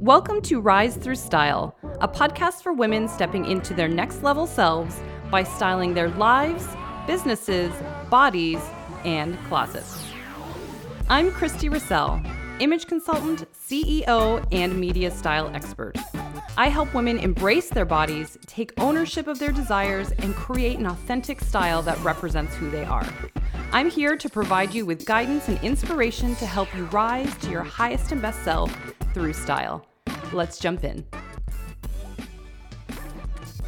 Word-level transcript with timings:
Welcome 0.00 0.42
to 0.42 0.60
Rise 0.60 0.94
Through 0.94 1.16
Style, 1.16 1.76
a 2.00 2.06
podcast 2.06 2.62
for 2.62 2.72
women 2.72 3.08
stepping 3.08 3.44
into 3.44 3.74
their 3.74 3.88
next 3.88 4.22
level 4.22 4.46
selves 4.46 5.00
by 5.28 5.42
styling 5.42 5.92
their 5.92 6.08
lives, 6.10 6.64
businesses, 7.08 7.72
bodies, 8.08 8.60
and 9.04 9.36
closets. 9.48 10.04
I'm 11.08 11.32
Christy 11.32 11.68
Russell, 11.68 12.22
image 12.60 12.86
consultant, 12.86 13.48
CEO, 13.52 14.46
and 14.52 14.78
media 14.78 15.10
style 15.10 15.50
expert. 15.52 15.96
I 16.56 16.68
help 16.68 16.94
women 16.94 17.18
embrace 17.18 17.68
their 17.68 17.84
bodies, 17.84 18.38
take 18.46 18.80
ownership 18.80 19.26
of 19.26 19.40
their 19.40 19.52
desires, 19.52 20.12
and 20.12 20.32
create 20.32 20.78
an 20.78 20.86
authentic 20.86 21.40
style 21.40 21.82
that 21.82 21.98
represents 22.04 22.54
who 22.54 22.70
they 22.70 22.84
are. 22.84 23.06
I'm 23.72 23.90
here 23.90 24.16
to 24.16 24.28
provide 24.28 24.72
you 24.72 24.86
with 24.86 25.06
guidance 25.06 25.48
and 25.48 25.58
inspiration 25.64 26.36
to 26.36 26.46
help 26.46 26.72
you 26.76 26.84
rise 26.84 27.36
to 27.38 27.50
your 27.50 27.64
highest 27.64 28.12
and 28.12 28.22
best 28.22 28.44
self 28.44 28.72
through 29.14 29.32
style. 29.32 29.86
Let's 30.32 30.58
jump 30.58 30.84
in. 30.84 31.04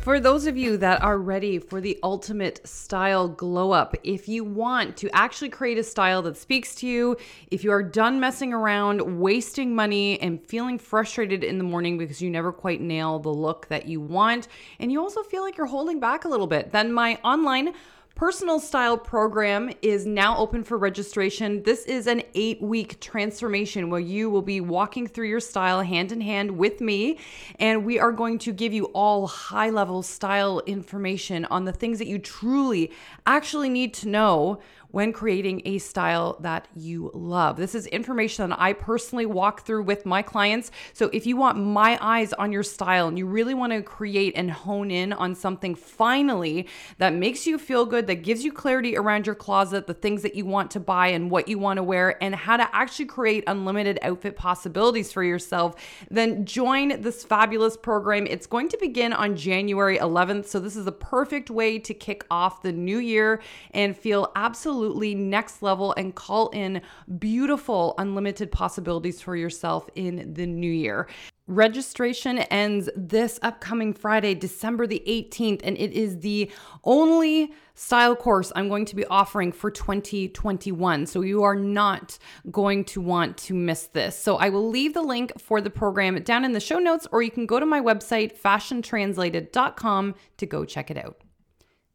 For 0.02 0.18
those 0.18 0.46
of 0.46 0.56
you 0.56 0.78
that 0.78 1.02
are 1.02 1.18
ready 1.18 1.58
for 1.58 1.78
the 1.78 1.98
ultimate 2.02 2.66
style 2.66 3.28
glow 3.28 3.70
up, 3.70 3.94
if 4.02 4.30
you 4.30 4.44
want 4.44 4.96
to 4.96 5.10
actually 5.14 5.50
create 5.50 5.76
a 5.76 5.82
style 5.82 6.22
that 6.22 6.38
speaks 6.38 6.74
to 6.76 6.86
you, 6.86 7.18
if 7.50 7.62
you 7.62 7.70
are 7.70 7.82
done 7.82 8.18
messing 8.18 8.54
around, 8.54 9.20
wasting 9.20 9.74
money, 9.74 10.18
and 10.22 10.42
feeling 10.48 10.78
frustrated 10.78 11.44
in 11.44 11.58
the 11.58 11.64
morning 11.64 11.98
because 11.98 12.22
you 12.22 12.30
never 12.30 12.50
quite 12.50 12.80
nail 12.80 13.18
the 13.18 13.28
look 13.28 13.68
that 13.68 13.88
you 13.88 14.00
want, 14.00 14.48
and 14.78 14.90
you 14.90 15.02
also 15.02 15.22
feel 15.22 15.42
like 15.42 15.58
you're 15.58 15.66
holding 15.66 16.00
back 16.00 16.24
a 16.24 16.28
little 16.28 16.46
bit, 16.46 16.72
then 16.72 16.90
my 16.94 17.18
online 17.22 17.74
Personal 18.20 18.60
Style 18.60 18.98
program 18.98 19.70
is 19.80 20.04
now 20.04 20.36
open 20.36 20.62
for 20.62 20.76
registration. 20.76 21.62
This 21.62 21.86
is 21.86 22.06
an 22.06 22.22
eight 22.34 22.60
week 22.60 23.00
transformation 23.00 23.88
where 23.88 23.98
you 23.98 24.28
will 24.28 24.42
be 24.42 24.60
walking 24.60 25.06
through 25.06 25.28
your 25.28 25.40
style 25.40 25.80
hand 25.80 26.12
in 26.12 26.20
hand 26.20 26.50
with 26.50 26.82
me. 26.82 27.18
And 27.58 27.86
we 27.86 27.98
are 27.98 28.12
going 28.12 28.38
to 28.40 28.52
give 28.52 28.74
you 28.74 28.84
all 28.92 29.26
high 29.26 29.70
level 29.70 30.02
style 30.02 30.60
information 30.66 31.46
on 31.46 31.64
the 31.64 31.72
things 31.72 31.98
that 31.98 32.08
you 32.08 32.18
truly 32.18 32.90
actually 33.24 33.70
need 33.70 33.94
to 33.94 34.08
know 34.10 34.60
when 34.92 35.12
creating 35.12 35.62
a 35.64 35.78
style 35.78 36.36
that 36.40 36.68
you 36.74 37.10
love. 37.14 37.56
This 37.56 37.74
is 37.74 37.86
information 37.86 38.50
that 38.50 38.60
I 38.60 38.72
personally 38.72 39.26
walk 39.26 39.64
through 39.66 39.84
with 39.84 40.04
my 40.04 40.22
clients. 40.22 40.70
So 40.92 41.10
if 41.12 41.26
you 41.26 41.36
want 41.36 41.58
my 41.58 41.98
eyes 42.00 42.32
on 42.32 42.52
your 42.52 42.62
style 42.62 43.08
and 43.08 43.18
you 43.18 43.26
really 43.26 43.54
want 43.54 43.72
to 43.72 43.82
create 43.82 44.34
and 44.36 44.50
hone 44.50 44.90
in 44.90 45.12
on 45.12 45.34
something 45.34 45.74
finally 45.74 46.66
that 46.98 47.14
makes 47.14 47.46
you 47.46 47.58
feel 47.58 47.86
good, 47.86 48.06
that 48.08 48.22
gives 48.22 48.44
you 48.44 48.52
clarity 48.52 48.96
around 48.96 49.26
your 49.26 49.34
closet, 49.34 49.86
the 49.86 49.94
things 49.94 50.22
that 50.22 50.34
you 50.34 50.44
want 50.44 50.70
to 50.72 50.80
buy 50.80 51.08
and 51.08 51.30
what 51.30 51.48
you 51.48 51.58
want 51.58 51.76
to 51.76 51.82
wear, 51.82 52.22
and 52.22 52.34
how 52.34 52.56
to 52.56 52.68
actually 52.74 53.06
create 53.06 53.44
unlimited 53.46 53.98
outfit 54.02 54.36
possibilities 54.36 55.12
for 55.12 55.22
yourself, 55.22 55.76
then 56.10 56.44
join 56.44 57.00
this 57.00 57.24
fabulous 57.24 57.76
program. 57.76 58.26
It's 58.26 58.46
going 58.46 58.68
to 58.70 58.78
begin 58.78 59.12
on 59.12 59.36
January 59.36 59.98
11th. 59.98 60.46
So 60.46 60.58
this 60.58 60.76
is 60.76 60.86
a 60.86 60.92
perfect 60.92 61.50
way 61.50 61.78
to 61.78 61.94
kick 61.94 62.24
off 62.30 62.62
the 62.62 62.72
new 62.72 62.98
year 62.98 63.40
and 63.72 63.96
feel 63.96 64.32
absolutely 64.34 64.79
absolutely 64.80 65.14
next 65.14 65.62
level 65.62 65.92
and 65.98 66.14
call 66.14 66.48
in 66.48 66.80
beautiful, 67.18 67.94
unlimited 67.98 68.50
possibilities 68.50 69.20
for 69.20 69.36
yourself 69.36 69.90
in 69.94 70.32
the 70.32 70.46
new 70.46 70.72
year. 70.72 71.06
Registration 71.46 72.38
ends 72.38 72.88
this 72.96 73.38
upcoming 73.42 73.92
Friday, 73.92 74.34
December 74.34 74.86
the 74.86 75.02
18th, 75.06 75.60
and 75.64 75.76
it 75.76 75.92
is 75.92 76.20
the 76.20 76.50
only 76.84 77.52
style 77.74 78.16
course 78.16 78.52
I'm 78.56 78.70
going 78.70 78.86
to 78.86 78.96
be 78.96 79.04
offering 79.04 79.52
for 79.52 79.70
2021. 79.70 81.04
So 81.04 81.20
you 81.20 81.42
are 81.42 81.56
not 81.56 82.16
going 82.50 82.84
to 82.86 83.02
want 83.02 83.36
to 83.38 83.54
miss 83.54 83.88
this. 83.88 84.18
So 84.18 84.36
I 84.36 84.48
will 84.48 84.70
leave 84.70 84.94
the 84.94 85.02
link 85.02 85.38
for 85.38 85.60
the 85.60 85.68
program 85.68 86.22
down 86.22 86.46
in 86.46 86.52
the 86.52 86.60
show 86.60 86.78
notes, 86.78 87.06
or 87.12 87.20
you 87.20 87.30
can 87.30 87.44
go 87.44 87.60
to 87.60 87.66
my 87.66 87.82
website, 87.82 88.40
fashiontranslated.com, 88.40 90.14
to 90.38 90.46
go 90.46 90.64
check 90.64 90.90
it 90.90 90.96
out. 90.96 91.20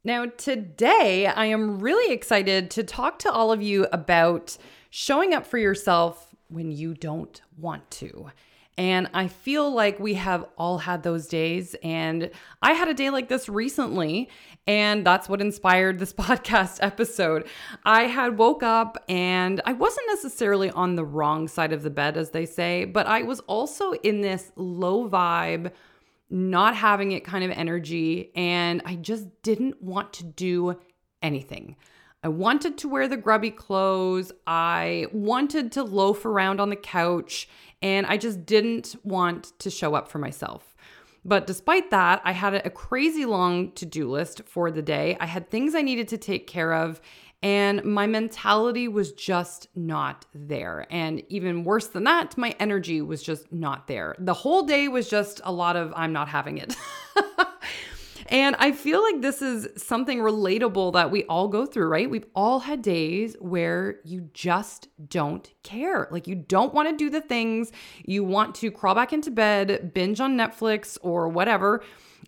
Now, 0.06 0.26
today 0.26 1.26
I 1.26 1.46
am 1.46 1.80
really 1.80 2.14
excited 2.14 2.70
to 2.70 2.84
talk 2.84 3.18
to 3.18 3.32
all 3.32 3.50
of 3.50 3.60
you 3.60 3.88
about 3.90 4.56
showing 4.88 5.34
up 5.34 5.44
for 5.44 5.58
yourself 5.58 6.32
when 6.46 6.70
you 6.70 6.94
don't 6.94 7.42
want 7.58 7.90
to. 7.90 8.30
And 8.78 9.10
I 9.12 9.26
feel 9.26 9.68
like 9.68 9.98
we 9.98 10.14
have 10.14 10.46
all 10.56 10.78
had 10.78 11.02
those 11.02 11.26
days. 11.26 11.74
And 11.82 12.30
I 12.62 12.74
had 12.74 12.86
a 12.86 12.94
day 12.94 13.10
like 13.10 13.26
this 13.26 13.48
recently. 13.48 14.30
And 14.68 15.04
that's 15.04 15.28
what 15.28 15.40
inspired 15.40 15.98
this 15.98 16.12
podcast 16.12 16.78
episode. 16.82 17.48
I 17.84 18.04
had 18.04 18.38
woke 18.38 18.62
up 18.62 19.02
and 19.08 19.60
I 19.64 19.72
wasn't 19.72 20.06
necessarily 20.06 20.70
on 20.70 20.94
the 20.94 21.04
wrong 21.04 21.48
side 21.48 21.72
of 21.72 21.82
the 21.82 21.90
bed, 21.90 22.16
as 22.16 22.30
they 22.30 22.46
say, 22.46 22.84
but 22.84 23.08
I 23.08 23.22
was 23.22 23.40
also 23.40 23.90
in 23.90 24.20
this 24.20 24.52
low 24.54 25.10
vibe 25.10 25.72
not 26.28 26.74
having 26.74 27.12
it 27.12 27.24
kind 27.24 27.44
of 27.44 27.50
energy, 27.50 28.32
and 28.34 28.82
I 28.84 28.96
just 28.96 29.26
didn't 29.42 29.82
want 29.82 30.12
to 30.14 30.24
do 30.24 30.78
anything. 31.22 31.76
I 32.22 32.28
wanted 32.28 32.78
to 32.78 32.88
wear 32.88 33.06
the 33.06 33.16
grubby 33.16 33.50
clothes. 33.50 34.32
I 34.46 35.06
wanted 35.12 35.70
to 35.72 35.84
loaf 35.84 36.24
around 36.24 36.60
on 36.60 36.70
the 36.70 36.76
couch, 36.76 37.48
and 37.80 38.06
I 38.06 38.16
just 38.16 38.44
didn't 38.44 38.96
want 39.04 39.52
to 39.60 39.70
show 39.70 39.94
up 39.94 40.08
for 40.08 40.18
myself. 40.18 40.74
But 41.24 41.46
despite 41.46 41.90
that, 41.90 42.22
I 42.24 42.32
had 42.32 42.54
a 42.54 42.70
crazy 42.70 43.24
long 43.24 43.72
to 43.72 43.84
do 43.84 44.08
list 44.08 44.42
for 44.46 44.70
the 44.70 44.82
day. 44.82 45.16
I 45.20 45.26
had 45.26 45.50
things 45.50 45.74
I 45.74 45.82
needed 45.82 46.08
to 46.08 46.18
take 46.18 46.46
care 46.46 46.72
of, 46.72 47.00
and 47.42 47.84
my 47.84 48.06
mentality 48.06 48.88
was 48.88 49.12
just 49.12 49.68
not 49.74 50.26
there. 50.34 50.86
And 50.90 51.22
even 51.28 51.64
worse 51.64 51.86
than 51.86 52.04
that, 52.04 52.36
my 52.36 52.54
energy 52.58 53.00
was 53.00 53.22
just 53.22 53.52
not 53.52 53.86
there. 53.86 54.16
The 54.18 54.34
whole 54.34 54.62
day 54.62 54.88
was 54.88 55.08
just 55.08 55.40
a 55.44 55.52
lot 55.52 55.76
of, 55.76 55.92
I'm 55.96 56.12
not 56.12 56.28
having 56.28 56.58
it. 56.58 56.76
And 58.28 58.56
I 58.58 58.72
feel 58.72 59.02
like 59.02 59.20
this 59.20 59.40
is 59.40 59.68
something 59.80 60.18
relatable 60.18 60.92
that 60.94 61.10
we 61.10 61.24
all 61.24 61.48
go 61.48 61.64
through, 61.64 61.88
right? 61.88 62.10
We've 62.10 62.26
all 62.34 62.60
had 62.60 62.82
days 62.82 63.36
where 63.40 64.00
you 64.04 64.28
just 64.32 64.88
don't 65.08 65.48
care. 65.62 66.08
Like 66.10 66.26
you 66.26 66.34
don't 66.34 66.74
want 66.74 66.88
to 66.90 66.96
do 66.96 67.08
the 67.08 67.20
things, 67.20 67.70
you 68.04 68.24
want 68.24 68.54
to 68.56 68.70
crawl 68.70 68.94
back 68.94 69.12
into 69.12 69.30
bed, 69.30 69.92
binge 69.94 70.20
on 70.20 70.36
Netflix 70.36 70.98
or 71.02 71.28
whatever 71.28 71.82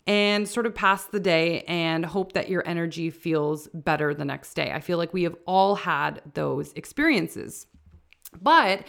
and 0.09 0.49
sort 0.49 0.65
of 0.65 0.75
pass 0.75 1.05
the 1.05 1.21
day 1.21 1.61
and 1.69 2.05
hope 2.07 2.33
that 2.33 2.49
your 2.49 2.67
energy 2.67 3.11
feels 3.11 3.69
better 3.75 4.15
the 4.15 4.25
next 4.25 4.55
day. 4.55 4.73
I 4.73 4.81
feel 4.81 4.97
like 4.97 5.13
we 5.13 5.25
have 5.25 5.37
all 5.47 5.75
had 5.75 6.23
those 6.33 6.73
experiences. 6.73 7.67
But 8.41 8.85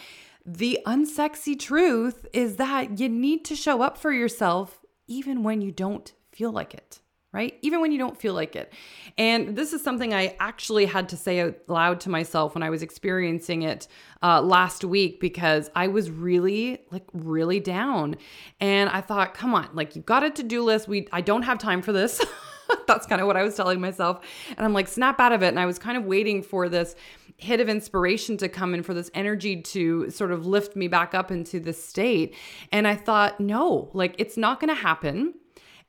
the 0.46 0.80
unsexy 0.86 1.60
truth 1.60 2.26
is 2.32 2.56
that 2.56 2.98
you 2.98 3.10
need 3.10 3.44
to 3.44 3.54
show 3.54 3.82
up 3.82 3.98
for 3.98 4.10
yourself 4.10 4.80
even 5.06 5.42
when 5.42 5.60
you 5.60 5.70
don't 5.70 6.10
feel 6.32 6.50
like 6.52 6.72
it 6.72 7.00
right? 7.32 7.58
Even 7.62 7.80
when 7.80 7.92
you 7.92 7.98
don't 7.98 8.18
feel 8.20 8.34
like 8.34 8.56
it. 8.56 8.72
And 9.16 9.56
this 9.56 9.72
is 9.72 9.82
something 9.82 10.12
I 10.12 10.36
actually 10.40 10.86
had 10.86 11.08
to 11.10 11.16
say 11.16 11.40
out 11.40 11.54
loud 11.68 12.00
to 12.00 12.10
myself 12.10 12.54
when 12.54 12.62
I 12.62 12.70
was 12.70 12.82
experiencing 12.82 13.62
it 13.62 13.86
uh, 14.22 14.42
last 14.42 14.84
week 14.84 15.20
because 15.20 15.70
I 15.76 15.88
was 15.88 16.10
really, 16.10 16.80
like, 16.90 17.04
really 17.12 17.60
down. 17.60 18.16
And 18.58 18.90
I 18.90 19.00
thought, 19.00 19.34
come 19.34 19.54
on, 19.54 19.68
like, 19.74 19.94
you've 19.94 20.06
got 20.06 20.24
a 20.24 20.30
to 20.30 20.42
do 20.42 20.64
list. 20.64 20.88
We, 20.88 21.06
I 21.12 21.20
don't 21.20 21.42
have 21.42 21.58
time 21.58 21.82
for 21.82 21.92
this. 21.92 22.20
That's 22.86 23.06
kind 23.06 23.20
of 23.20 23.26
what 23.26 23.36
I 23.36 23.44
was 23.44 23.54
telling 23.54 23.80
myself. 23.80 24.24
And 24.48 24.60
I'm 24.60 24.72
like, 24.72 24.88
snap 24.88 25.20
out 25.20 25.32
of 25.32 25.42
it. 25.42 25.48
And 25.48 25.60
I 25.60 25.66
was 25.66 25.78
kind 25.78 25.96
of 25.96 26.04
waiting 26.04 26.42
for 26.42 26.68
this 26.68 26.96
hit 27.36 27.60
of 27.60 27.68
inspiration 27.68 28.36
to 28.36 28.48
come 28.48 28.74
and 28.74 28.84
for 28.84 28.92
this 28.92 29.10
energy 29.14 29.62
to 29.62 30.10
sort 30.10 30.30
of 30.30 30.46
lift 30.46 30.76
me 30.76 30.88
back 30.88 31.14
up 31.14 31.30
into 31.30 31.60
this 31.60 31.82
state. 31.82 32.34
And 32.72 32.88
I 32.88 32.96
thought, 32.96 33.40
no, 33.40 33.88
like, 33.92 34.16
it's 34.18 34.36
not 34.36 34.60
going 34.60 34.74
to 34.74 34.80
happen 34.80 35.34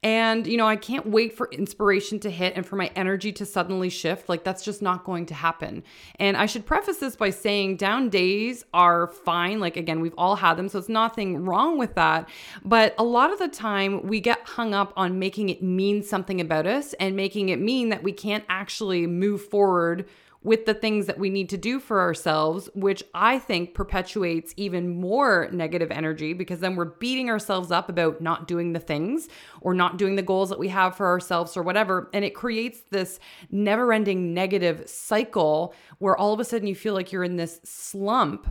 and, 0.03 0.47
you 0.47 0.57
know, 0.57 0.67
I 0.67 0.77
can't 0.77 1.05
wait 1.05 1.37
for 1.37 1.47
inspiration 1.51 2.19
to 2.21 2.31
hit 2.31 2.53
and 2.55 2.65
for 2.65 2.75
my 2.75 2.89
energy 2.95 3.31
to 3.33 3.45
suddenly 3.45 3.89
shift. 3.89 4.29
Like, 4.29 4.43
that's 4.43 4.63
just 4.63 4.81
not 4.81 5.03
going 5.03 5.27
to 5.27 5.35
happen. 5.35 5.83
And 6.15 6.35
I 6.35 6.47
should 6.47 6.65
preface 6.65 6.97
this 6.97 7.15
by 7.15 7.29
saying 7.29 7.77
down 7.77 8.09
days 8.09 8.65
are 8.73 9.07
fine. 9.07 9.59
Like, 9.59 9.77
again, 9.77 10.01
we've 10.01 10.15
all 10.17 10.35
had 10.35 10.55
them. 10.55 10.69
So 10.69 10.79
it's 10.79 10.89
nothing 10.89 11.45
wrong 11.45 11.77
with 11.77 11.93
that. 11.95 12.27
But 12.65 12.95
a 12.97 13.03
lot 13.03 13.31
of 13.31 13.37
the 13.37 13.47
time, 13.47 14.01
we 14.07 14.19
get 14.19 14.39
hung 14.47 14.73
up 14.73 14.91
on 14.97 15.19
making 15.19 15.49
it 15.49 15.61
mean 15.61 16.01
something 16.01 16.41
about 16.41 16.65
us 16.65 16.93
and 16.93 17.15
making 17.15 17.49
it 17.49 17.59
mean 17.59 17.89
that 17.89 18.01
we 18.01 18.11
can't 18.11 18.43
actually 18.49 19.05
move 19.05 19.43
forward 19.43 20.07
with 20.43 20.65
the 20.65 20.73
things 20.73 21.05
that 21.05 21.19
we 21.19 21.29
need 21.29 21.49
to 21.49 21.57
do 21.57 21.79
for 21.79 21.99
ourselves, 22.01 22.67
which 22.73 23.03
I 23.13 23.37
think 23.37 23.75
perpetuates 23.75 24.53
even 24.57 24.89
more 24.89 25.47
negative 25.51 25.91
energy 25.91 26.33
because 26.33 26.59
then 26.59 26.75
we're 26.75 26.85
beating 26.85 27.29
ourselves 27.29 27.71
up 27.71 27.89
about 27.89 28.21
not 28.21 28.47
doing 28.47 28.73
the 28.73 28.79
things 28.79 29.27
or 29.61 29.75
not 29.75 29.97
doing 29.97 30.15
the 30.15 30.23
goals 30.23 30.49
that 30.49 30.57
we 30.57 30.69
have 30.69 30.95
for 30.95 31.05
ourselves 31.07 31.55
or 31.55 31.61
whatever. 31.61 32.09
And 32.13 32.25
it 32.25 32.33
creates 32.33 32.81
this 32.89 33.19
never 33.51 33.93
ending 33.93 34.33
negative 34.33 34.89
cycle 34.89 35.75
where 35.99 36.17
all 36.17 36.33
of 36.33 36.39
a 36.39 36.45
sudden 36.45 36.67
you 36.67 36.75
feel 36.75 36.95
like 36.95 37.11
you're 37.11 37.23
in 37.23 37.35
this 37.35 37.59
slump 37.63 38.47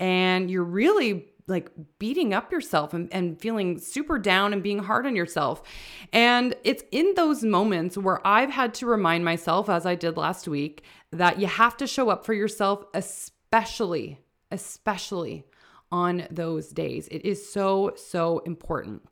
and 0.00 0.50
you're 0.50 0.64
really 0.64 1.28
like 1.48 1.70
beating 1.98 2.34
up 2.34 2.50
yourself 2.50 2.92
and, 2.92 3.12
and 3.12 3.40
feeling 3.40 3.78
super 3.78 4.18
down 4.18 4.52
and 4.52 4.62
being 4.62 4.80
hard 4.80 5.06
on 5.06 5.14
yourself. 5.14 5.62
And 6.12 6.54
it's 6.64 6.82
in 6.90 7.14
those 7.14 7.44
moments 7.44 7.96
where 7.96 8.26
I've 8.26 8.50
had 8.50 8.74
to 8.74 8.86
remind 8.86 9.24
myself, 9.24 9.68
as 9.68 9.86
I 9.86 9.94
did 9.94 10.16
last 10.16 10.48
week, 10.48 10.82
that 11.12 11.38
you 11.38 11.46
have 11.46 11.76
to 11.78 11.86
show 11.86 12.10
up 12.10 12.26
for 12.26 12.34
yourself, 12.34 12.84
especially, 12.94 14.18
especially 14.50 15.44
on 15.92 16.26
those 16.30 16.68
days. 16.68 17.06
It 17.08 17.24
is 17.24 17.48
so, 17.48 17.92
so 17.96 18.40
important. 18.40 19.02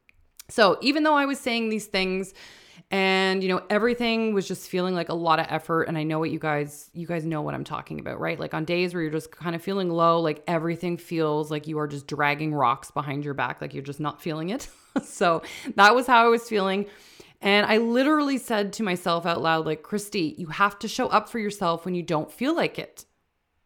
So, 0.49 0.77
even 0.83 1.05
though 1.05 1.15
I 1.15 1.25
was 1.25 1.41
saying 1.41 1.69
these 1.69 1.87
things, 1.87 2.35
and 2.91 3.43
you 3.43 3.49
know 3.49 3.63
everything 3.71 4.35
was 4.35 4.47
just 4.47 4.69
feeling 4.69 4.95
like 4.95 5.09
a 5.09 5.15
lot 5.15 5.39
of 5.39 5.47
effort. 5.49 5.85
And 5.85 5.97
i 5.99 6.03
know 6.03 6.19
what 6.19 6.31
you 6.31 6.39
guys 6.39 6.91
you 6.93 7.07
guys 7.07 7.25
know 7.25 7.43
what 7.43 7.55
i'm 7.55 7.65
talking 7.65 8.01
about 8.01 8.21
right? 8.21 8.39
Like 8.39 8.55
on 8.55 8.65
days 8.65 8.95
where 8.95 9.03
you're 9.03 9.13
just 9.13 9.31
kind 9.31 9.55
of 9.55 9.63
feeling 9.63 9.91
low 9.91 10.21
like 10.21 10.43
everything 10.47 10.97
feels 10.97 11.51
like 11.51 11.67
you 11.67 11.79
are 11.79 11.89
just 11.89 12.07
dragging 12.07 12.55
rocks 12.55 12.91
behind 12.91 13.25
your 13.25 13.35
back 13.35 13.61
like 13.61 13.75
you're 13.75 13.83
just 13.83 14.01
not 14.01 14.21
feeling 14.21 14.51
it. 14.51 14.69
So 15.03 15.43
that 15.75 15.97
was 15.97 16.07
how 16.07 16.25
i 16.25 16.29
was 16.29 16.49
feeling. 16.49 16.87
And 17.41 17.67
I 17.67 17.79
literally 17.79 18.39
said 18.39 18.73
to 18.75 18.85
myself 18.85 19.27
out 19.27 19.43
loud, 19.43 19.67
like, 19.67 19.83
Christy, 19.83 20.35
you 20.39 20.47
have 20.47 20.79
to 20.79 20.89
show 20.89 21.09
up 21.09 21.29
for 21.29 21.41
yourself 21.41 21.85
when 21.85 21.97
you 21.97 22.03
don't 22.03 22.33
feel 22.33 22.55
like 22.55 22.79
it 22.79 23.05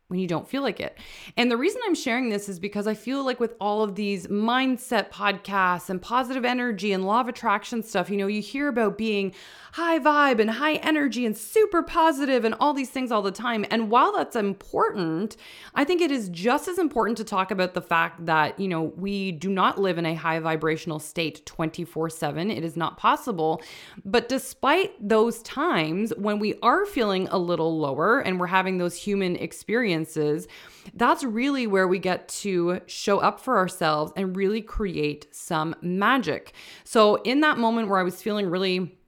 when 0.08 0.19
you 0.19 0.26
don't 0.26 0.49
feel 0.49 0.62
like 0.62 0.81
it. 0.81 0.96
And 1.37 1.50
the 1.50 1.56
reason 1.58 1.82
I'm 1.84 1.94
sharing 1.94 2.31
this 2.31 2.49
is 2.49 2.58
because 2.58 2.87
I 2.87 2.94
feel 2.94 3.25
like 3.25 3.38
with 3.38 3.55
all 3.60 3.82
of 3.82 3.94
these 3.94 4.26
mindset 4.28 5.10
podcasts 5.10 5.90
and 5.90 6.00
positive 6.00 6.46
energy 6.46 6.93
and 6.93 7.05
law 7.05 7.20
of 7.20 7.28
attraction 7.28 7.82
stuff, 7.82 8.08
you 8.08 8.16
know, 8.16 8.26
you 8.26 8.40
hear 8.40 8.69
about 8.69 8.96
being 8.96 9.34
high 9.72 9.99
vibe 9.99 10.40
and 10.40 10.50
high 10.50 10.76
energy 10.76 11.26
and 11.26 11.37
super 11.37 11.82
positive 11.82 12.46
and 12.46 12.55
all 12.58 12.72
these 12.72 12.88
things 12.88 13.12
all 13.12 13.20
the 13.20 13.31
time. 13.31 13.66
And 13.70 13.90
while 13.90 14.12
that's 14.16 14.34
important, 14.34 15.37
I 15.75 15.84
think 15.84 16.00
it 16.00 16.10
is 16.10 16.31
just 16.31 16.69
as 16.69 16.78
important 16.78 17.19
to 17.19 17.25
talk 17.25 17.50
about 17.50 17.75
the 17.75 17.82
fact 17.82 18.25
that, 18.25 18.58
you 18.58 18.66
know, 18.66 18.94
we 18.96 19.31
do 19.31 19.50
not 19.50 19.78
live 19.78 19.99
in 19.99 20.06
a 20.06 20.14
high 20.14 20.38
vibrational 20.38 21.00
state 21.00 21.44
24 21.44 22.08
7. 22.08 22.50
It 22.50 22.64
is 22.64 22.78
not 22.78 22.96
possible. 22.96 23.60
But 24.06 24.31
despite 24.31 24.94
those 25.06 25.43
times 25.43 26.14
when 26.16 26.38
we 26.38 26.55
are 26.62 26.87
feeling 26.87 27.28
a 27.31 27.37
little 27.37 27.78
lower 27.78 28.20
and 28.20 28.40
we're 28.40 28.46
having 28.46 28.78
those 28.78 28.96
human 28.96 29.37
experiences, 29.37 29.98
experiences, 29.99 30.49
that's 30.95 31.25
really 31.25 31.67
where 31.67 31.87
we 31.87 31.99
get 31.99 32.29
to 32.29 32.81
show 32.87 33.19
up 33.19 33.41
for 33.41 33.59
ourselves 33.59 34.12
and 34.17 34.37
really 34.37 34.62
create 34.62 35.27
some 35.31 35.75
magic. 35.83 36.53
So, 36.85 37.17
in 37.17 37.41
that 37.41 37.59
moment 37.59 37.89
where 37.89 37.99
I 37.99 38.03
was 38.03 38.23
feeling 38.23 38.49
really 38.49 38.99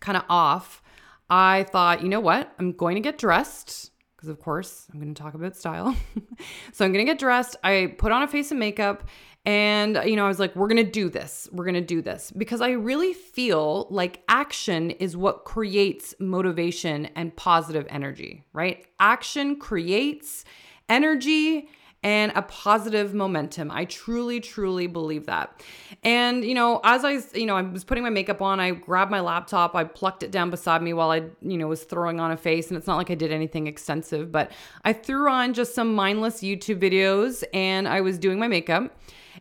kind 0.00 0.16
of 0.16 0.24
off, 0.28 0.82
I 1.28 1.64
thought, 1.70 2.02
you 2.02 2.08
know 2.08 2.20
what? 2.20 2.52
I'm 2.58 2.72
going 2.72 2.96
to 2.96 3.00
get 3.00 3.18
dressed 3.18 3.90
because, 4.16 4.28
of 4.28 4.40
course, 4.40 4.86
I'm 4.92 5.00
going 5.00 5.14
to 5.14 5.22
talk 5.22 5.34
about 5.34 5.56
style. 5.56 5.94
so, 6.72 6.84
I'm 6.84 6.92
going 6.92 7.04
to 7.06 7.10
get 7.10 7.20
dressed. 7.20 7.56
I 7.62 7.94
put 7.98 8.12
on 8.12 8.22
a 8.22 8.28
face 8.28 8.50
of 8.50 8.58
makeup 8.58 9.04
and, 9.46 9.98
you 10.04 10.16
know, 10.16 10.26
I 10.26 10.28
was 10.28 10.38
like, 10.38 10.54
we're 10.54 10.68
going 10.68 10.84
to 10.84 10.90
do 10.90 11.08
this. 11.08 11.48
We're 11.50 11.64
going 11.64 11.74
to 11.74 11.80
do 11.80 12.02
this 12.02 12.30
because 12.30 12.60
I 12.60 12.72
really 12.72 13.14
feel 13.14 13.86
like 13.90 14.22
action 14.28 14.90
is 14.90 15.16
what 15.16 15.44
creates 15.44 16.14
motivation 16.18 17.06
and 17.16 17.34
positive 17.34 17.86
energy, 17.88 18.44
right? 18.52 18.84
Action 18.98 19.56
creates 19.56 20.44
energy 20.90 21.68
and 22.02 22.32
a 22.34 22.42
positive 22.42 23.12
momentum. 23.12 23.70
I 23.70 23.84
truly, 23.84 24.40
truly 24.40 24.86
believe 24.86 25.26
that. 25.26 25.62
And, 26.02 26.44
you 26.44 26.54
know, 26.54 26.80
as 26.82 27.04
I, 27.04 27.18
you 27.34 27.44
know, 27.44 27.56
I 27.56 27.62
was 27.62 27.84
putting 27.84 28.02
my 28.02 28.10
makeup 28.10 28.40
on, 28.40 28.58
I 28.58 28.70
grabbed 28.70 29.10
my 29.10 29.20
laptop, 29.20 29.74
I 29.74 29.84
plucked 29.84 30.22
it 30.22 30.30
down 30.30 30.50
beside 30.50 30.82
me 30.82 30.94
while 30.94 31.10
I, 31.10 31.24
you 31.42 31.58
know, 31.58 31.66
was 31.66 31.84
throwing 31.84 32.18
on 32.18 32.30
a 32.30 32.36
face. 32.36 32.68
And 32.68 32.76
it's 32.76 32.86
not 32.86 32.96
like 32.96 33.10
I 33.10 33.14
did 33.14 33.32
anything 33.32 33.66
extensive, 33.66 34.32
but 34.32 34.50
I 34.82 34.92
threw 34.94 35.30
on 35.30 35.52
just 35.52 35.74
some 35.74 35.94
mindless 35.94 36.40
YouTube 36.40 36.80
videos 36.80 37.44
and 37.52 37.86
I 37.86 38.00
was 38.00 38.18
doing 38.18 38.38
my 38.38 38.48
makeup. 38.48 38.96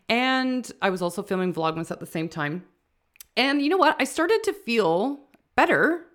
And 0.09 0.69
I 0.81 0.89
was 0.89 1.01
also 1.01 1.21
filming 1.21 1.53
Vlogmas 1.53 1.91
at 1.91 1.99
the 1.99 2.05
same 2.05 2.27
time. 2.27 2.65
And 3.37 3.61
you 3.61 3.69
know 3.69 3.77
what? 3.77 3.95
I 3.99 4.03
started 4.03 4.43
to 4.43 4.53
feel 4.53 5.19
better 5.55 6.05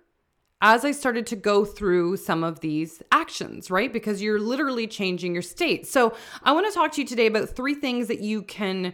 as 0.61 0.83
I 0.83 0.91
started 0.91 1.25
to 1.27 1.35
go 1.35 1.63
through 1.63 2.17
some 2.17 2.43
of 2.43 2.59
these 2.59 3.01
actions, 3.11 3.71
right? 3.71 3.91
Because 3.91 4.21
you're 4.21 4.39
literally 4.39 4.87
changing 4.87 5.33
your 5.33 5.41
state. 5.41 5.87
So 5.87 6.15
I 6.43 6.51
want 6.51 6.67
to 6.67 6.73
talk 6.73 6.91
to 6.93 7.01
you 7.01 7.07
today 7.07 7.27
about 7.27 7.49
three 7.49 7.73
things 7.73 8.07
that 8.07 8.19
you 8.19 8.41
can. 8.41 8.93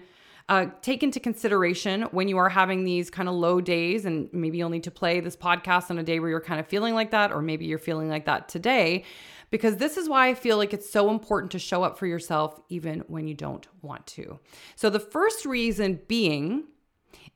Uh, 0.50 0.65
take 0.81 1.01
into 1.01 1.18
consideration 1.18 2.01
when 2.12 2.27
you 2.27 2.38
are 2.38 2.50
having 2.50 2.83
these 2.83 3.09
kind 3.09 3.30
of 3.30 3.36
low 3.36 3.62
days, 3.62 4.03
and 4.03 4.27
maybe 4.33 4.57
you'll 4.57 4.69
need 4.69 4.83
to 4.83 4.92
play 4.92 5.21
this 5.21 5.38
podcast 5.38 5.89
on 5.89 5.98
a 5.98 6.03
day 6.03 6.19
where 6.19 6.30
you're 6.30 6.42
kind 6.42 6.59
of 6.59 6.68
feeling 6.68 6.94
like 6.94 7.12
that, 7.12 7.31
or 7.31 7.42
maybe 7.42 7.63
you're 7.63 7.77
feeling 7.77 8.09
like 8.09 8.25
that 8.25 8.50
today 8.50 9.06
because 9.51 9.77
this 9.77 9.98
is 9.98 10.09
why 10.09 10.30
I 10.30 10.33
feel 10.33 10.57
like 10.57 10.74
it's 10.74 10.89
so 10.89 11.12
important 11.12 11.51
to 11.51 11.59
show 11.59 11.83
up 11.83 12.00
for 12.00 12.07
yourself 12.07 12.59
even 12.69 13.01
when 13.07 13.27
you 13.27 13.36
don't 13.36 13.68
want 13.81 14.07
to. 14.07 14.39
So, 14.75 14.89
the 14.89 15.00
first 15.00 15.45
reason 15.45 16.01
being 16.07 16.63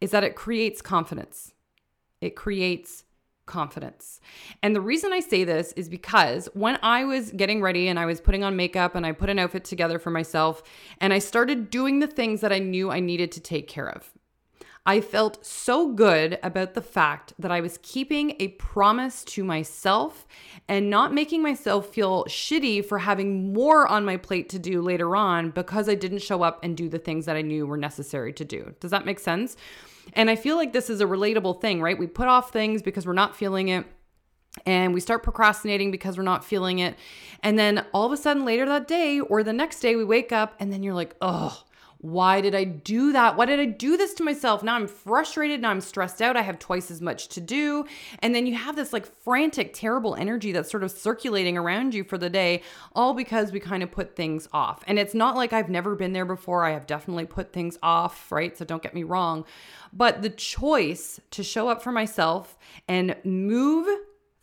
is 0.01 0.11
that 0.11 0.23
it 0.23 0.35
creates 0.35 0.81
confidence. 0.81 1.53
It 2.21 2.35
creates 2.35 3.03
confidence. 3.45 4.19
And 4.63 4.75
the 4.75 4.81
reason 4.81 5.13
I 5.13 5.19
say 5.19 5.43
this 5.43 5.71
is 5.73 5.87
because 5.87 6.49
when 6.53 6.79
I 6.81 7.03
was 7.03 7.31
getting 7.31 7.61
ready 7.61 7.87
and 7.87 7.99
I 7.99 8.05
was 8.05 8.19
putting 8.19 8.43
on 8.43 8.55
makeup 8.55 8.95
and 8.95 9.05
I 9.05 9.11
put 9.11 9.29
an 9.29 9.37
outfit 9.37 9.63
together 9.63 9.99
for 9.99 10.09
myself 10.09 10.63
and 10.99 11.13
I 11.13 11.19
started 11.19 11.69
doing 11.69 11.99
the 11.99 12.07
things 12.07 12.41
that 12.41 12.51
I 12.51 12.59
knew 12.59 12.89
I 12.89 12.99
needed 12.99 13.31
to 13.33 13.39
take 13.39 13.67
care 13.67 13.89
of. 13.89 14.11
I 14.87 15.01
felt 15.01 15.43
so 15.43 15.91
good 15.91 16.37
about 16.43 16.75
the 16.75 16.81
fact 16.81 17.33
that 17.39 17.51
I 17.51 17.59
was 17.59 17.79
keeping 17.81 18.35
a 18.39 18.49
promise 18.49 19.23
to 19.25 19.43
myself 19.43 20.27
and 20.67 20.91
not 20.91 21.11
making 21.11 21.41
myself 21.41 21.89
feel 21.89 22.23
shitty 22.25 22.85
for 22.85 22.99
having 22.99 23.51
more 23.51 23.87
on 23.87 24.05
my 24.05 24.17
plate 24.17 24.47
to 24.49 24.59
do 24.59 24.81
later 24.81 25.15
on 25.15 25.49
because 25.49 25.89
I 25.89 25.95
didn't 25.95 26.21
show 26.21 26.43
up 26.43 26.63
and 26.63 26.77
do 26.77 26.87
the 26.87 26.99
things 26.99 27.25
that 27.25 27.35
I 27.35 27.41
knew 27.41 27.65
were 27.65 27.77
necessary 27.77 28.31
to 28.33 28.45
do. 28.45 28.75
Does 28.79 28.91
that 28.91 29.05
make 29.05 29.19
sense? 29.19 29.57
And 30.13 30.29
I 30.29 30.35
feel 30.35 30.55
like 30.55 30.71
this 30.71 30.91
is 30.91 31.01
a 31.01 31.05
relatable 31.05 31.61
thing, 31.61 31.81
right? 31.81 31.97
We 31.97 32.05
put 32.05 32.27
off 32.27 32.51
things 32.51 32.83
because 32.83 33.07
we're 33.07 33.13
not 33.13 33.35
feeling 33.35 33.69
it 33.69 33.87
and 34.67 34.93
we 34.93 34.99
start 34.99 35.23
procrastinating 35.23 35.89
because 35.89 36.15
we're 36.15 36.23
not 36.23 36.45
feeling 36.45 36.77
it. 36.77 36.95
And 37.41 37.57
then 37.57 37.85
all 37.91 38.05
of 38.05 38.11
a 38.11 38.17
sudden 38.17 38.45
later 38.45 38.67
that 38.67 38.87
day 38.87 39.19
or 39.19 39.41
the 39.41 39.51
next 39.51 39.79
day 39.79 39.95
we 39.95 40.03
wake 40.05 40.31
up 40.31 40.53
and 40.59 40.71
then 40.71 40.83
you're 40.83 40.93
like, 40.93 41.15
"Oh, 41.21 41.63
why 42.05 42.39
did 42.39 42.53
I 42.53 42.65
do 42.65 43.13
that? 43.13 43.35
Why 43.35 43.47
did 43.47 43.59
I 43.59 43.65
do 43.65 43.97
this 43.97 44.13
to 44.15 44.23
myself? 44.23 44.61
Now 44.61 44.75
I'm 44.75 44.87
frustrated. 44.87 45.59
Now 45.59 45.71
I'm 45.71 45.81
stressed 45.81 46.21
out. 46.21 46.37
I 46.37 46.43
have 46.43 46.59
twice 46.59 46.91
as 46.91 47.01
much 47.01 47.29
to 47.29 47.41
do. 47.41 47.85
And 48.19 48.35
then 48.35 48.45
you 48.45 48.53
have 48.53 48.75
this 48.75 48.93
like 48.93 49.07
frantic, 49.23 49.73
terrible 49.73 50.13
energy 50.13 50.51
that's 50.51 50.69
sort 50.69 50.83
of 50.83 50.91
circulating 50.91 51.57
around 51.57 51.95
you 51.95 52.03
for 52.03 52.19
the 52.19 52.29
day, 52.29 52.61
all 52.93 53.15
because 53.15 53.51
we 53.51 53.59
kind 53.59 53.81
of 53.81 53.91
put 53.91 54.15
things 54.15 54.47
off. 54.53 54.83
And 54.85 54.99
it's 54.99 55.15
not 55.15 55.35
like 55.35 55.51
I've 55.51 55.67
never 55.67 55.95
been 55.95 56.13
there 56.13 56.25
before. 56.25 56.63
I 56.63 56.73
have 56.73 56.85
definitely 56.85 57.25
put 57.25 57.51
things 57.51 57.79
off, 57.81 58.31
right? 58.31 58.55
So 58.55 58.65
don't 58.65 58.83
get 58.83 58.93
me 58.93 59.01
wrong. 59.01 59.43
But 59.91 60.21
the 60.21 60.29
choice 60.29 61.19
to 61.31 61.41
show 61.41 61.69
up 61.69 61.81
for 61.81 61.91
myself 61.91 62.55
and 62.87 63.15
move 63.23 63.87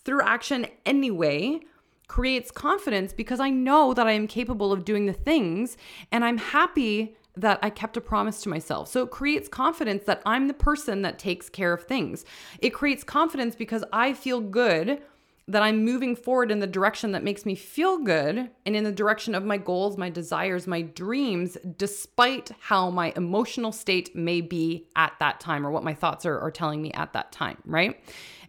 through 0.05 0.23
action 0.23 0.67
anyway 0.85 1.61
creates 2.09 2.51
confidence 2.51 3.13
because 3.13 3.39
I 3.39 3.51
know 3.51 3.95
that 3.95 4.09
I 4.09 4.13
am 4.13 4.27
capable 4.27 4.73
of 4.73 4.85
doing 4.85 5.07
the 5.07 5.13
things 5.13 5.77
and 6.11 6.25
I'm 6.25 6.39
happy 6.39 7.17
that 7.37 7.59
I 7.63 7.71
kept 7.71 7.97
a 7.97 8.01
promise 8.01 8.43
to 8.43 8.49
myself. 8.49 8.89
So 8.89 9.03
it 9.03 9.11
creates 9.11 9.49
confidence 9.49 10.05
that 10.05 10.23
I'm 10.27 10.49
the 10.49 10.55
person 10.55 11.03
that 11.03 11.19
takes 11.19 11.49
care 11.49 11.73
of 11.73 11.85
things. 11.85 12.25
It 12.59 12.71
creates 12.71 13.05
confidence 13.05 13.55
because 13.55 13.85
I 13.93 14.13
feel 14.13 14.41
good 14.41 15.03
that 15.49 15.63
I'm 15.63 15.85
moving 15.85 16.15
forward 16.15 16.51
in 16.51 16.61
the 16.61 16.67
direction 16.67 17.13
that 17.13 17.25
makes 17.25 17.45
me 17.45 17.55
feel 17.55 17.99
good 17.99 18.51
and 18.65 18.77
in 18.77 18.85
the 18.85 18.93
direction 18.93 19.35
of 19.35 19.45
my 19.45 19.57
goals, 19.57 19.99
my 19.99 20.09
desires, 20.09 20.67
my 20.67 20.83
dreams, 20.83 21.59
despite 21.77 22.53
how 22.61 22.91
my 22.91 23.13
emotional 23.17 23.73
state 23.73 24.15
may 24.15 24.41
be 24.41 24.87
at 24.95 25.15
that 25.19 25.41
time 25.41 25.67
or 25.67 25.71
what 25.71 25.83
my 25.83 25.95
thoughts 25.95 26.25
are, 26.27 26.39
are 26.39 26.51
telling 26.51 26.81
me 26.81 26.93
at 26.93 27.13
that 27.15 27.33
time, 27.33 27.57
right? 27.65 28.01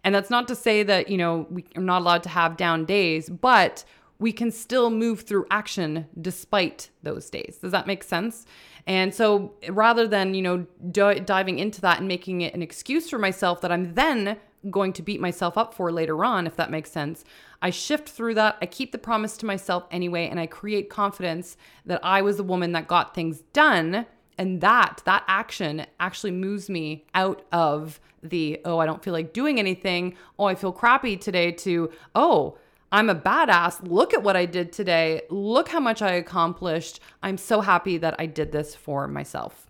And 0.04 0.14
that's 0.14 0.30
not 0.30 0.46
to 0.48 0.54
say 0.54 0.82
that, 0.84 1.08
you 1.08 1.16
know, 1.16 1.46
we 1.50 1.64
are 1.74 1.82
not 1.82 2.02
allowed 2.02 2.22
to 2.24 2.28
have 2.28 2.56
down 2.56 2.84
days, 2.84 3.28
but 3.28 3.84
we 4.24 4.32
can 4.32 4.50
still 4.50 4.88
move 4.88 5.20
through 5.20 5.44
action 5.50 6.06
despite 6.18 6.88
those 7.02 7.28
days. 7.28 7.58
Does 7.60 7.72
that 7.72 7.86
make 7.86 8.02
sense? 8.02 8.46
And 8.86 9.12
so 9.12 9.52
rather 9.68 10.08
than, 10.08 10.32
you 10.32 10.40
know, 10.40 10.66
d- 10.90 11.20
diving 11.20 11.58
into 11.58 11.82
that 11.82 11.98
and 11.98 12.08
making 12.08 12.40
it 12.40 12.54
an 12.54 12.62
excuse 12.62 13.10
for 13.10 13.18
myself 13.18 13.60
that 13.60 13.70
I'm 13.70 13.92
then 13.92 14.38
going 14.70 14.94
to 14.94 15.02
beat 15.02 15.20
myself 15.20 15.58
up 15.58 15.74
for 15.74 15.92
later 15.92 16.24
on, 16.24 16.46
if 16.46 16.56
that 16.56 16.70
makes 16.70 16.90
sense, 16.90 17.22
I 17.60 17.68
shift 17.68 18.08
through 18.08 18.36
that. 18.36 18.56
I 18.62 18.66
keep 18.66 18.92
the 18.92 18.98
promise 18.98 19.36
to 19.36 19.46
myself 19.46 19.84
anyway, 19.90 20.26
and 20.26 20.40
I 20.40 20.46
create 20.46 20.88
confidence 20.88 21.58
that 21.84 22.00
I 22.02 22.22
was 22.22 22.38
the 22.38 22.44
woman 22.44 22.72
that 22.72 22.88
got 22.88 23.14
things 23.14 23.42
done. 23.52 24.06
And 24.38 24.62
that, 24.62 25.02
that 25.04 25.24
action 25.28 25.84
actually 26.00 26.30
moves 26.30 26.70
me 26.70 27.04
out 27.14 27.42
of 27.52 28.00
the, 28.22 28.58
oh, 28.64 28.78
I 28.78 28.86
don't 28.86 29.04
feel 29.04 29.12
like 29.12 29.34
doing 29.34 29.58
anything. 29.58 30.16
Oh, 30.38 30.46
I 30.46 30.54
feel 30.54 30.72
crappy 30.72 31.18
today 31.18 31.52
to, 31.52 31.90
oh, 32.14 32.56
I'm 32.94 33.10
a 33.10 33.14
badass. 33.16 33.80
Look 33.82 34.14
at 34.14 34.22
what 34.22 34.36
I 34.36 34.46
did 34.46 34.72
today. 34.72 35.22
Look 35.28 35.68
how 35.68 35.80
much 35.80 36.00
I 36.00 36.12
accomplished. 36.12 37.00
I'm 37.24 37.36
so 37.36 37.60
happy 37.60 37.98
that 37.98 38.14
I 38.20 38.26
did 38.26 38.52
this 38.52 38.76
for 38.76 39.08
myself. 39.08 39.68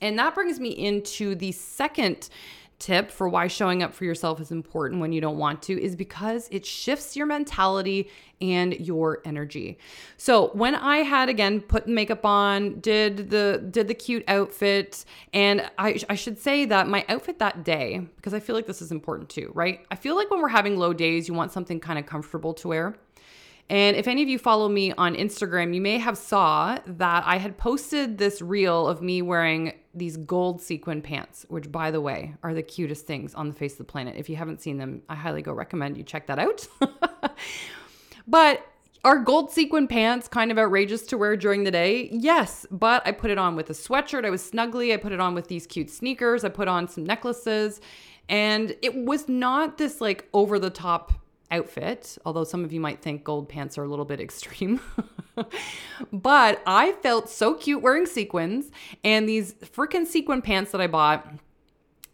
And 0.00 0.18
that 0.18 0.34
brings 0.34 0.58
me 0.58 0.70
into 0.70 1.34
the 1.34 1.52
second 1.52 2.30
tip 2.82 3.10
for 3.10 3.28
why 3.28 3.46
showing 3.46 3.82
up 3.82 3.94
for 3.94 4.04
yourself 4.04 4.40
is 4.40 4.50
important 4.50 5.00
when 5.00 5.12
you 5.12 5.20
don't 5.20 5.38
want 5.38 5.62
to 5.62 5.80
is 5.80 5.94
because 5.94 6.48
it 6.50 6.66
shifts 6.66 7.16
your 7.16 7.26
mentality 7.26 8.10
and 8.40 8.74
your 8.80 9.20
energy. 9.24 9.78
So, 10.16 10.48
when 10.48 10.74
I 10.74 10.98
had 10.98 11.28
again 11.28 11.60
put 11.60 11.86
makeup 11.86 12.26
on, 12.26 12.80
did 12.80 13.30
the 13.30 13.64
did 13.70 13.86
the 13.86 13.94
cute 13.94 14.24
outfit, 14.26 15.04
and 15.32 15.70
I 15.78 16.00
I 16.08 16.16
should 16.16 16.38
say 16.38 16.64
that 16.64 16.88
my 16.88 17.04
outfit 17.08 17.38
that 17.38 17.64
day 17.64 18.00
because 18.16 18.34
I 18.34 18.40
feel 18.40 18.56
like 18.56 18.66
this 18.66 18.82
is 18.82 18.90
important 18.90 19.30
too, 19.30 19.52
right? 19.54 19.86
I 19.90 19.94
feel 19.94 20.16
like 20.16 20.30
when 20.30 20.40
we're 20.40 20.48
having 20.48 20.76
low 20.76 20.92
days, 20.92 21.28
you 21.28 21.34
want 21.34 21.52
something 21.52 21.78
kind 21.78 21.98
of 21.98 22.06
comfortable 22.06 22.52
to 22.54 22.68
wear. 22.68 22.96
And 23.70 23.96
if 23.96 24.08
any 24.08 24.22
of 24.22 24.28
you 24.28 24.38
follow 24.38 24.68
me 24.68 24.92
on 24.92 25.14
Instagram, 25.14 25.74
you 25.74 25.80
may 25.80 25.98
have 25.98 26.18
saw 26.18 26.78
that 26.84 27.24
I 27.24 27.38
had 27.38 27.56
posted 27.56 28.18
this 28.18 28.42
reel 28.42 28.88
of 28.88 29.00
me 29.00 29.22
wearing 29.22 29.72
these 29.94 30.16
gold 30.16 30.60
sequin 30.60 31.02
pants, 31.02 31.44
which 31.48 31.70
by 31.70 31.90
the 31.90 32.00
way, 32.00 32.34
are 32.42 32.54
the 32.54 32.62
cutest 32.62 33.06
things 33.06 33.34
on 33.34 33.48
the 33.48 33.54
face 33.54 33.72
of 33.72 33.78
the 33.78 33.84
planet. 33.84 34.16
If 34.16 34.28
you 34.28 34.36
haven't 34.36 34.60
seen 34.60 34.78
them, 34.78 35.02
I 35.08 35.14
highly 35.14 35.42
go 35.42 35.52
recommend 35.52 35.96
you 35.96 36.04
check 36.04 36.26
that 36.28 36.38
out. 36.38 36.66
but 38.26 38.66
are 39.04 39.18
gold 39.18 39.50
sequin 39.50 39.88
pants 39.88 40.28
kind 40.28 40.52
of 40.52 40.58
outrageous 40.58 41.02
to 41.06 41.18
wear 41.18 41.36
during 41.36 41.64
the 41.64 41.70
day? 41.70 42.08
Yes, 42.12 42.66
but 42.70 43.06
I 43.06 43.12
put 43.12 43.30
it 43.30 43.38
on 43.38 43.56
with 43.56 43.68
a 43.68 43.72
sweatshirt. 43.72 44.24
I 44.24 44.30
was 44.30 44.48
snuggly. 44.48 44.94
I 44.94 44.96
put 44.96 45.12
it 45.12 45.20
on 45.20 45.34
with 45.34 45.48
these 45.48 45.66
cute 45.66 45.90
sneakers. 45.90 46.44
I 46.44 46.48
put 46.48 46.68
on 46.68 46.86
some 46.86 47.04
necklaces. 47.04 47.80
And 48.28 48.76
it 48.80 48.94
was 48.94 49.28
not 49.28 49.76
this 49.76 50.00
like 50.00 50.28
over 50.32 50.58
the 50.58 50.70
top 50.70 51.12
outfit, 51.52 52.18
although 52.24 52.44
some 52.44 52.64
of 52.64 52.72
you 52.72 52.80
might 52.80 53.00
think 53.00 53.22
gold 53.22 53.48
pants 53.48 53.78
are 53.78 53.84
a 53.84 53.88
little 53.88 54.04
bit 54.04 54.20
extreme. 54.20 54.80
but 56.12 56.62
I 56.66 56.92
felt 57.02 57.28
so 57.28 57.54
cute 57.54 57.82
wearing 57.82 58.06
sequins, 58.06 58.70
and 59.04 59.28
these 59.28 59.54
freaking 59.54 60.06
sequin 60.06 60.42
pants 60.42 60.72
that 60.72 60.80
I 60.80 60.88
bought 60.88 61.28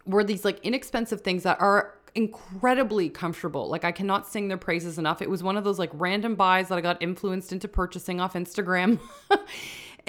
were 0.05 0.23
these 0.23 0.45
like 0.45 0.59
inexpensive 0.63 1.21
things 1.21 1.43
that 1.43 1.59
are 1.59 1.95
incredibly 2.15 3.09
comfortable. 3.09 3.69
Like 3.69 3.85
I 3.85 3.91
cannot 3.91 4.27
sing 4.27 4.47
their 4.47 4.57
praises 4.57 4.97
enough. 4.97 5.21
It 5.21 5.29
was 5.29 5.43
one 5.43 5.57
of 5.57 5.63
those 5.63 5.79
like 5.79 5.91
random 5.93 6.35
buys 6.35 6.69
that 6.69 6.77
I 6.77 6.81
got 6.81 7.01
influenced 7.01 7.51
into 7.51 7.67
purchasing 7.67 8.19
off 8.19 8.33
Instagram. 8.33 8.99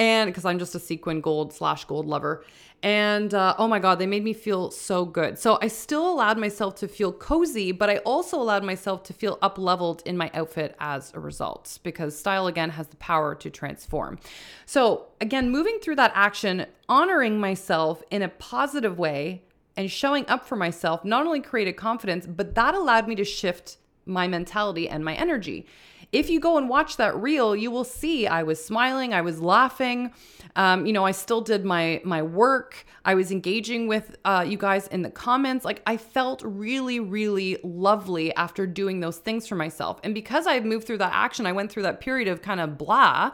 and 0.01 0.31
because 0.31 0.47
I'm 0.47 0.59
just 0.59 0.75
a 0.75 0.81
sequin 0.81 1.21
gold 1.21 1.53
slash 1.53 1.85
gold 1.85 2.07
lover. 2.07 2.43
And 2.83 3.35
uh, 3.35 3.55
oh 3.59 3.69
my 3.69 3.79
God, 3.79 3.99
they 3.99 4.07
made 4.07 4.25
me 4.25 4.33
feel 4.33 4.71
so 4.71 5.05
good. 5.05 5.39
So 5.39 5.59
I 5.61 5.69
still 5.69 6.11
allowed 6.11 6.39
myself 6.39 6.77
to 6.77 6.89
feel 6.89 7.13
cozy, 7.13 7.73
but 7.73 7.91
I 7.91 7.99
also 7.99 8.41
allowed 8.41 8.65
myself 8.65 9.03
to 9.05 9.13
feel 9.13 9.39
up 9.43 9.59
leveled 9.59 10.03
in 10.07 10.17
my 10.17 10.31
outfit 10.33 10.75
as 10.81 11.13
a 11.13 11.21
result 11.21 11.79
because 11.83 12.19
style 12.19 12.47
again 12.47 12.71
has 12.71 12.89
the 12.89 12.97
power 12.97 13.35
to 13.35 13.51
transform. 13.51 14.19
So 14.65 15.09
again, 15.21 15.51
moving 15.51 15.79
through 15.83 15.97
that 15.97 16.13
action, 16.15 16.65
honoring 16.89 17.39
myself 17.39 18.03
in 18.11 18.23
a 18.23 18.31
positive 18.31 18.99
way 18.99 19.43
and 19.77 19.91
showing 19.91 20.27
up 20.29 20.47
for 20.47 20.57
myself 20.57 21.05
not 21.05 21.27
only 21.27 21.41
created 21.41 21.77
confidence, 21.77 22.27
but 22.27 22.55
that 22.55 22.75
allowed 22.75 23.07
me 23.07 23.15
to 23.17 23.25
shift 23.25 23.77
my 24.07 24.27
mentality 24.27 24.89
and 24.89 25.05
my 25.05 25.15
energy. 25.15 25.67
If 26.13 26.29
you 26.29 26.41
go 26.41 26.59
and 26.59 26.69
watch 26.69 26.97
that 26.97 27.17
reel, 27.17 27.55
you 27.55 27.71
will 27.71 27.85
see 27.85 28.27
I 28.27 28.43
was 28.43 28.63
smiling, 28.63 29.15
I 29.15 29.21
was 29.21 29.41
laughing. 29.41 30.13
Um, 30.57 30.85
you 30.85 30.93
know, 30.93 31.05
I 31.05 31.13
still 31.13 31.41
did 31.41 31.65
my 31.65 32.01
my 32.05 32.23
work. 32.23 32.85
I 33.05 33.15
was 33.15 33.31
engaging 33.31 33.87
with 33.87 34.17
uh, 34.25 34.45
you 34.47 34.59
guys 34.59 34.89
in 34.89 35.03
the 35.03 35.11
comments. 35.11 35.65
Like 35.65 35.83
I 35.87 35.97
felt 35.97 36.43
really, 36.45 36.99
really 36.99 37.59
lovely 37.63 38.35
after 38.35 38.67
doing 38.67 38.99
those 39.01 39.19
things 39.19 39.47
for 39.47 39.55
myself. 39.55 40.01
And 40.03 40.13
because 40.13 40.47
I 40.49 40.59
moved 40.61 40.87
through 40.87 40.99
that 40.99 41.13
action, 41.15 41.47
I 41.47 41.53
went 41.53 41.71
through 41.71 41.85
that 41.85 42.01
period 42.01 42.29
of 42.29 42.43
kind 42.43 42.61
of 42.61 42.77
blah. 42.77 43.31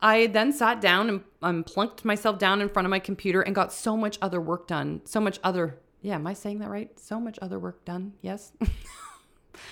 I 0.00 0.28
then 0.28 0.52
sat 0.52 0.80
down 0.80 1.08
and 1.08 1.20
um, 1.42 1.64
plunked 1.64 2.04
myself 2.04 2.38
down 2.38 2.60
in 2.60 2.68
front 2.68 2.86
of 2.86 2.90
my 2.90 3.00
computer 3.00 3.42
and 3.42 3.54
got 3.54 3.72
so 3.72 3.96
much 3.96 4.16
other 4.22 4.40
work 4.40 4.68
done. 4.68 5.00
So 5.04 5.18
much 5.20 5.40
other, 5.42 5.80
yeah, 6.02 6.14
am 6.14 6.26
I 6.26 6.34
saying 6.34 6.60
that 6.60 6.70
right? 6.70 6.98
So 7.00 7.18
much 7.18 7.36
other 7.42 7.58
work 7.58 7.84
done. 7.84 8.12
Yes. 8.22 8.52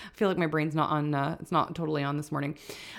I 0.06 0.16
feel 0.16 0.28
like 0.28 0.38
my 0.38 0.46
brain's 0.46 0.74
not 0.74 0.90
on, 0.90 1.14
uh, 1.14 1.36
it's 1.40 1.52
not 1.52 1.74
totally 1.74 2.02
on 2.02 2.16
this 2.16 2.32
morning. 2.32 2.56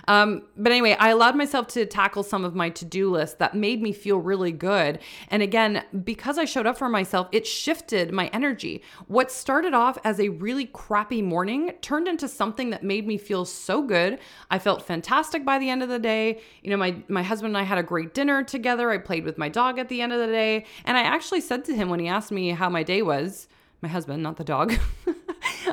Um, 0.07 0.43
but 0.55 0.71
anyway, 0.71 0.95
I 0.99 1.09
allowed 1.09 1.35
myself 1.35 1.67
to 1.69 1.85
tackle 1.85 2.23
some 2.23 2.45
of 2.45 2.55
my 2.55 2.69
to 2.69 2.85
do 2.85 3.09
list 3.11 3.39
that 3.39 3.55
made 3.55 3.81
me 3.81 3.91
feel 3.91 4.17
really 4.17 4.51
good. 4.51 4.99
And 5.29 5.41
again, 5.41 5.83
because 6.03 6.37
I 6.37 6.45
showed 6.45 6.65
up 6.65 6.77
for 6.77 6.89
myself, 6.89 7.27
it 7.31 7.45
shifted 7.45 8.11
my 8.11 8.27
energy. 8.27 8.83
What 9.07 9.31
started 9.31 9.73
off 9.73 9.97
as 10.03 10.19
a 10.19 10.29
really 10.29 10.65
crappy 10.65 11.21
morning 11.21 11.73
turned 11.81 12.07
into 12.07 12.27
something 12.27 12.69
that 12.69 12.83
made 12.83 13.07
me 13.07 13.17
feel 13.17 13.45
so 13.45 13.81
good. 13.81 14.19
I 14.49 14.59
felt 14.59 14.81
fantastic 14.81 15.45
by 15.45 15.59
the 15.59 15.69
end 15.69 15.83
of 15.83 15.89
the 15.89 15.99
day. 15.99 16.41
You 16.61 16.69
know, 16.69 16.77
my, 16.77 16.95
my 17.07 17.23
husband 17.23 17.51
and 17.51 17.57
I 17.57 17.63
had 17.63 17.77
a 17.77 17.83
great 17.83 18.13
dinner 18.13 18.43
together. 18.43 18.89
I 18.89 18.97
played 18.97 19.25
with 19.25 19.37
my 19.37 19.49
dog 19.49 19.79
at 19.79 19.89
the 19.89 20.01
end 20.01 20.13
of 20.13 20.19
the 20.19 20.27
day. 20.27 20.65
And 20.85 20.97
I 20.97 21.01
actually 21.01 21.41
said 21.41 21.65
to 21.65 21.75
him 21.75 21.89
when 21.89 21.99
he 21.99 22.07
asked 22.07 22.31
me 22.31 22.49
how 22.49 22.69
my 22.69 22.83
day 22.83 23.01
was, 23.01 23.47
my 23.81 23.89
husband, 23.89 24.23
not 24.23 24.37
the 24.37 24.43
dog. 24.43 24.73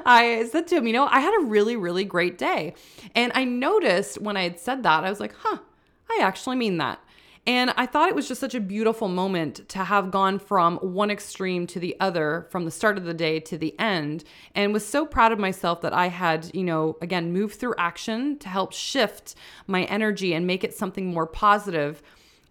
I 0.05 0.47
said 0.47 0.67
to 0.69 0.77
him, 0.77 0.87
you 0.87 0.93
know, 0.93 1.07
I 1.07 1.21
had 1.21 1.35
a 1.41 1.45
really, 1.45 1.77
really 1.77 2.05
great 2.05 2.39
day. 2.39 2.75
And 3.15 3.33
I 3.35 3.45
noticed 3.45 4.21
when 4.21 4.37
I 4.37 4.43
had 4.43 4.61
said 4.61 4.83
that, 4.83 5.05
I 5.05 5.11
was 5.11 5.21
like, 5.21 5.35
huh, 5.39 5.59
I 6.11 6.21
actually 6.23 6.57
mean 6.57 6.79
that. 6.79 7.01
And 7.47 7.75
I 7.77 7.85
thought 7.85 8.09
it 8.09 8.15
was 8.15 8.27
just 8.27 8.41
such 8.41 8.55
a 8.55 8.61
beautiful 8.61 9.07
moment 9.09 9.69
to 9.69 9.85
have 9.85 10.11
gone 10.11 10.39
from 10.39 10.79
one 10.79 11.11
extreme 11.11 11.67
to 11.69 11.79
the 11.79 11.95
other 12.01 12.47
from 12.51 12.65
the 12.65 12.71
start 12.71 12.97
of 12.97 13.05
the 13.05 13.13
day 13.13 13.39
to 13.41 13.59
the 13.59 13.79
end. 13.79 14.25
And 14.55 14.73
was 14.73 14.87
so 14.87 15.05
proud 15.05 15.31
of 15.31 15.39
myself 15.39 15.83
that 15.83 15.93
I 15.93 16.09
had, 16.09 16.51
you 16.55 16.65
know, 16.65 16.97
again, 17.03 17.35
moved 17.35 17.57
through 17.57 17.75
action 17.77 18.39
to 18.39 18.49
help 18.49 18.73
shift 18.73 19.35
my 19.67 19.85
energy 19.85 20.33
and 20.33 20.47
make 20.47 20.65
it 20.65 20.75
something 20.75 21.13
more 21.13 21.27
positive 21.27 22.03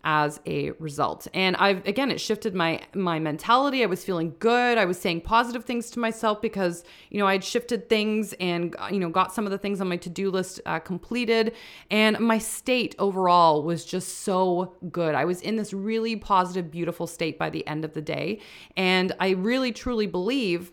as 0.03 0.39
a 0.45 0.72
result. 0.72 1.27
And 1.33 1.55
I've 1.55 1.86
again 1.88 2.12
it 2.12 2.19
shifted 2.19 2.53
my 2.53 2.81
my 2.93 3.19
mentality. 3.19 3.83
I 3.83 3.86
was 3.86 4.03
feeling 4.03 4.36
good. 4.39 4.77
I 4.77 4.86
was 4.86 5.00
saying 5.00 5.22
positive 5.22 5.63
things 5.63 5.89
to 5.91 6.00
myself 6.00 6.41
because 6.41 6.83
you 7.10 7.19
know 7.19 7.27
I 7.27 7.33
had 7.33 7.43
shifted 7.43 7.88
things 7.88 8.33
and 8.39 8.75
you 8.91 9.00
know 9.00 9.10
got 9.10 9.33
some 9.33 9.45
of 9.45 9.51
the 9.51 9.57
things 9.57 9.79
on 9.79 9.88
my 9.88 9.98
to-do 9.98 10.29
list 10.29 10.60
uh, 10.65 10.79
completed 10.79 11.53
and 11.89 12.19
my 12.19 12.38
state 12.38 12.95
overall 13.00 13.63
was 13.63 13.86
just 13.86 14.19
so 14.19 14.75
good. 14.91 15.15
I 15.15 15.25
was 15.25 15.41
in 15.41 15.55
this 15.55 15.74
really 15.74 16.15
positive 16.15 16.69
beautiful 16.69 17.07
state 17.07 17.39
by 17.39 17.50
the 17.50 17.65
end 17.67 17.86
of 17.86 17.93
the 17.93 18.01
day 18.01 18.39
and 18.75 19.13
I 19.19 19.31
really 19.31 19.72
truly 19.72 20.07
believe 20.07 20.72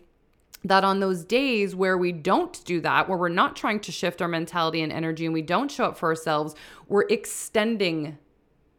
that 0.63 0.83
on 0.83 0.99
those 0.99 1.23
days 1.23 1.75
where 1.75 1.97
we 1.97 2.11
don't 2.11 2.63
do 2.65 2.81
that, 2.81 3.09
where 3.09 3.17
we're 3.17 3.29
not 3.29 3.55
trying 3.55 3.79
to 3.79 3.91
shift 3.91 4.21
our 4.21 4.27
mentality 4.27 4.81
and 4.81 4.91
energy 4.91 5.25
and 5.25 5.33
we 5.33 5.41
don't 5.41 5.71
show 5.71 5.85
up 5.85 5.97
for 5.97 6.09
ourselves, 6.09 6.53
we're 6.87 7.07
extending 7.09 8.17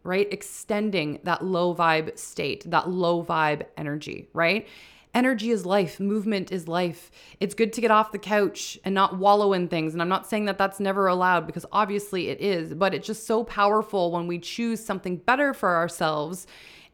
right? 0.04 0.26
Extending 0.32 1.20
that 1.24 1.44
low 1.44 1.74
vibe 1.74 2.18
state, 2.18 2.70
that 2.70 2.88
low 2.88 3.24
vibe 3.24 3.66
energy, 3.76 4.28
right? 4.32 4.66
Energy 5.14 5.50
is 5.50 5.66
life, 5.66 6.00
movement 6.00 6.50
is 6.50 6.66
life. 6.66 7.10
It's 7.38 7.54
good 7.54 7.72
to 7.74 7.82
get 7.82 7.90
off 7.90 8.12
the 8.12 8.18
couch 8.18 8.78
and 8.82 8.94
not 8.94 9.18
wallow 9.18 9.52
in 9.52 9.68
things. 9.68 9.92
And 9.92 10.00
I'm 10.00 10.08
not 10.08 10.26
saying 10.26 10.46
that 10.46 10.56
that's 10.56 10.80
never 10.80 11.06
allowed 11.06 11.46
because 11.46 11.66
obviously 11.70 12.28
it 12.28 12.40
is, 12.40 12.72
but 12.72 12.94
it's 12.94 13.06
just 13.06 13.26
so 13.26 13.44
powerful 13.44 14.10
when 14.10 14.26
we 14.26 14.38
choose 14.38 14.82
something 14.82 15.18
better 15.18 15.52
for 15.52 15.76
ourselves. 15.76 16.46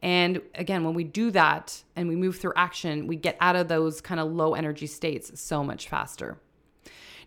And 0.03 0.41
again, 0.57 0.83
when 0.83 0.95
we 0.95 1.05
do 1.05 1.31
that 1.31 1.83
and 1.95 2.09
we 2.09 2.17
move 2.17 2.39
through 2.39 2.55
action, 2.57 3.07
we 3.07 3.15
get 3.15 3.37
out 3.41 3.55
of 3.55 3.69
those 3.69 4.01
kind 4.01 4.21
of 4.21 4.33
low 4.33 4.55
energy 4.55 4.89
states 4.89 5.41
so 5.41 5.63
much 5.63 5.89
faster. 5.89 6.39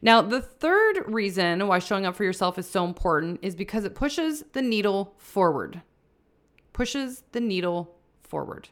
Now, 0.01 0.21
the 0.21 0.41
third 0.41 1.03
reason 1.07 1.67
why 1.67 1.79
showing 1.79 2.05
up 2.05 2.15
for 2.15 2.23
yourself 2.23 2.57
is 2.57 2.67
so 2.67 2.85
important 2.85 3.39
is 3.43 3.55
because 3.55 3.85
it 3.85 3.93
pushes 3.93 4.43
the 4.53 4.61
needle 4.61 5.13
forward. 5.17 5.81
Pushes 6.73 7.23
the 7.31 7.41
needle 7.41 7.95
forward. 8.23 8.69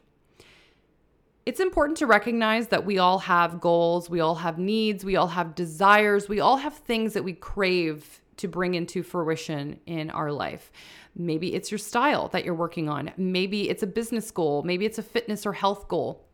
It's 1.46 1.60
important 1.60 1.98
to 1.98 2.06
recognize 2.06 2.68
that 2.68 2.84
we 2.84 2.98
all 2.98 3.18
have 3.20 3.60
goals, 3.60 4.10
we 4.10 4.20
all 4.20 4.34
have 4.36 4.58
needs, 4.58 5.04
we 5.04 5.16
all 5.16 5.28
have 5.28 5.54
desires, 5.54 6.28
we 6.28 6.40
all 6.40 6.58
have 6.58 6.74
things 6.74 7.14
that 7.14 7.24
we 7.24 7.32
crave 7.32 8.20
to 8.36 8.48
bring 8.48 8.74
into 8.74 9.02
fruition 9.02 9.78
in 9.86 10.10
our 10.10 10.32
life. 10.32 10.70
Maybe 11.14 11.54
it's 11.54 11.70
your 11.70 11.78
style 11.78 12.28
that 12.28 12.44
you're 12.44 12.54
working 12.54 12.88
on. 12.88 13.12
Maybe 13.16 13.68
it's 13.68 13.82
a 13.82 13.86
business 13.86 14.30
goal. 14.30 14.62
Maybe 14.62 14.86
it's 14.86 14.98
a 14.98 15.02
fitness 15.02 15.44
or 15.44 15.52
health 15.52 15.88
goal. 15.88 16.26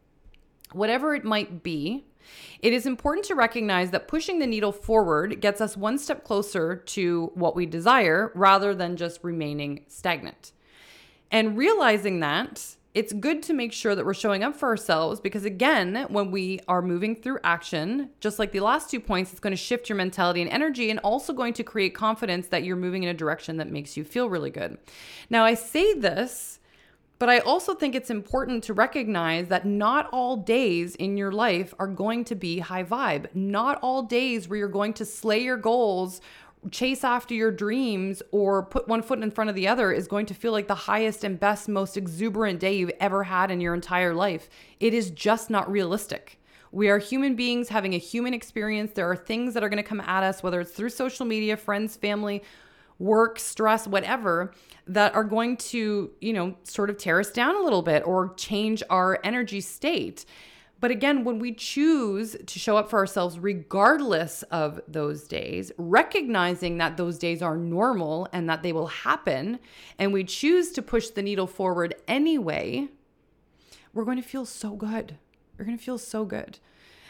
Whatever 0.73 1.15
it 1.15 1.25
might 1.25 1.63
be, 1.63 2.07
it 2.61 2.73
is 2.73 2.87
important 2.87 3.27
to 3.27 3.35
recognize 3.35 3.91
that 3.91 4.09
pushing 4.09 4.39
the 4.39 4.47
needle 4.47 4.73
forward 4.73 5.41
gets 5.41 5.61
us 5.61 5.77
one 5.77 5.99
step 5.99 6.25
closer 6.25 6.77
to 6.77 7.31
what 7.35 7.57
we 7.57 7.67
desire 7.67 8.33
rather 8.35 8.75
than 8.75 8.97
just 8.97 9.23
remaining 9.23 9.85
stagnant. 9.89 10.53
And 11.31 11.57
realizing 11.57 12.21
that, 12.21 12.77
it's 12.97 13.13
good 13.13 13.43
to 13.43 13.53
make 13.53 13.75
sure 13.75 13.95
that 13.95 14.07
we're 14.07 14.15
showing 14.15 14.43
up 14.43 14.57
for 14.57 14.71
ourselves 14.71 15.21
because, 15.21 15.45
again, 15.45 16.07
when 16.09 16.31
we 16.31 16.61
are 16.67 16.81
moving 16.81 17.15
through 17.15 17.39
action, 17.45 18.09
just 18.21 18.39
like 18.39 18.53
the 18.53 18.61
last 18.61 18.91
two 18.91 19.01
points, 19.01 19.33
it's 19.33 19.41
going 19.41 19.53
to 19.53 19.57
shift 19.57 19.91
your 19.91 19.97
mentality 19.97 20.41
and 20.41 20.51
energy 20.51 20.89
and 20.89 20.99
also 21.01 21.35
going 21.35 21.53
to 21.53 21.63
create 21.63 21.95
confidence 21.95 22.49
that 22.49 22.65
you're 22.65 22.75
moving 22.75 23.03
in 23.03 23.11
a 23.11 23.15
direction 23.15 23.59
that 23.59 23.71
makes 23.71 23.99
you 23.99 24.05
feel 24.05 24.31
really 24.31 24.49
good. 24.49 24.79
Now, 25.29 25.45
I 25.45 25.53
say 25.53 25.93
this 25.93 26.59
but 27.19 27.29
I 27.31 27.39
also 27.39 27.75
think 27.75 27.95
it's 27.95 28.11
important 28.11 28.65
to 28.65 28.75
recognize 28.75 29.49
that 29.49 29.65
not 29.65 30.09
all 30.13 30.37
days 30.37 30.95
in 30.97 31.17
your 31.17 31.33
life 31.33 31.73
are 31.79 31.87
going 31.87 32.25
to 32.25 32.35
be 32.35 32.59
high 32.59 32.85
vibe. 32.85 33.35
Not 33.35 33.79
all 33.83 34.03
days 34.03 34.49
where 34.49 34.59
you're 34.59 34.69
going 34.69 34.93
to 34.95 35.05
slay 35.05 35.43
your 35.43 35.57
goals, 35.57 36.21
chase 36.71 37.05
after 37.05 37.33
your 37.33 37.51
dreams, 37.51 38.23
or 38.33 38.65
put 38.65 38.87
one 38.89 39.03
foot 39.03 39.23
in 39.23 39.31
front 39.31 39.49
of 39.49 39.57
the 39.57 39.69
other 39.69 39.93
is 39.93 40.09
going 40.09 40.27
to 40.27 40.35
feel 40.35 40.53
like 40.53 40.69
the 40.69 40.75
highest 40.75 41.25
and 41.25 41.41
best, 41.41 41.69
most 41.69 41.97
exuberant 41.97 42.61
day 42.61 42.77
you've 42.77 42.93
ever 43.01 43.25
had 43.25 43.51
in 43.51 43.61
your 43.61 43.75
entire 43.75 44.15
life. 44.15 44.51
It 44.79 44.93
is 44.93 45.11
just 45.11 45.49
not 45.49 45.71
realistic. 45.71 46.39
We 46.73 46.91
are 46.91 46.99
human 46.99 47.37
beings 47.37 47.71
having 47.71 47.95
a 47.95 47.99
human 47.99 48.35
experience. 48.35 48.93
There 48.93 49.11
are 49.11 49.17
things 49.17 49.55
that 49.55 49.65
are 49.65 49.69
going 49.71 49.83
to 49.83 49.89
come 49.89 50.01
at 50.01 50.23
us, 50.23 50.43
whether 50.43 50.61
it's 50.61 50.73
through 50.73 50.91
social 50.91 51.25
media, 51.25 51.57
friends, 51.57 51.97
family, 51.97 52.43
work, 52.99 53.39
stress, 53.39 53.87
whatever, 53.87 54.53
that 54.87 55.15
are 55.15 55.25
going 55.25 55.57
to, 55.57 56.11
you 56.21 56.33
know, 56.33 56.57
sort 56.63 56.91
of 56.91 56.97
tear 56.97 57.21
us 57.21 57.31
down 57.31 57.57
a 57.57 57.63
little 57.63 57.83
bit 57.83 58.07
or 58.07 58.35
change 58.37 58.83
our 58.91 59.19
energy 59.25 59.61
state. 59.61 60.25
But 60.79 60.91
again, 60.91 61.25
when 61.25 61.39
we 61.39 61.53
choose 61.53 62.37
to 62.47 62.59
show 62.59 62.77
up 62.77 62.91
for 62.91 62.99
ourselves 62.99 63.39
regardless 63.39 64.43
of 64.45 64.81
those 64.87 65.27
days, 65.27 65.73
recognizing 65.79 66.77
that 66.79 66.97
those 66.97 67.19
days 67.19 67.41
are 67.41 67.57
normal 67.57 68.29
and 68.33 68.49
that 68.51 68.63
they 68.63 68.73
will 68.73 68.89
happen, 68.89 69.59
and 69.99 70.13
we 70.13 70.23
choose 70.23 70.73
to 70.73 70.83
push 70.83 71.09
the 71.09 71.23
needle 71.23 71.47
forward 71.47 71.95
anyway, 72.07 72.89
we're 73.95 74.05
going 74.05 74.21
to 74.21 74.29
feel 74.29 74.45
so 74.45 74.75
good. 74.75 75.17
We're 75.57 75.65
going 75.65 75.79
to 75.79 75.83
feel 75.83 75.99
so 75.99 76.27
good. 76.27 76.59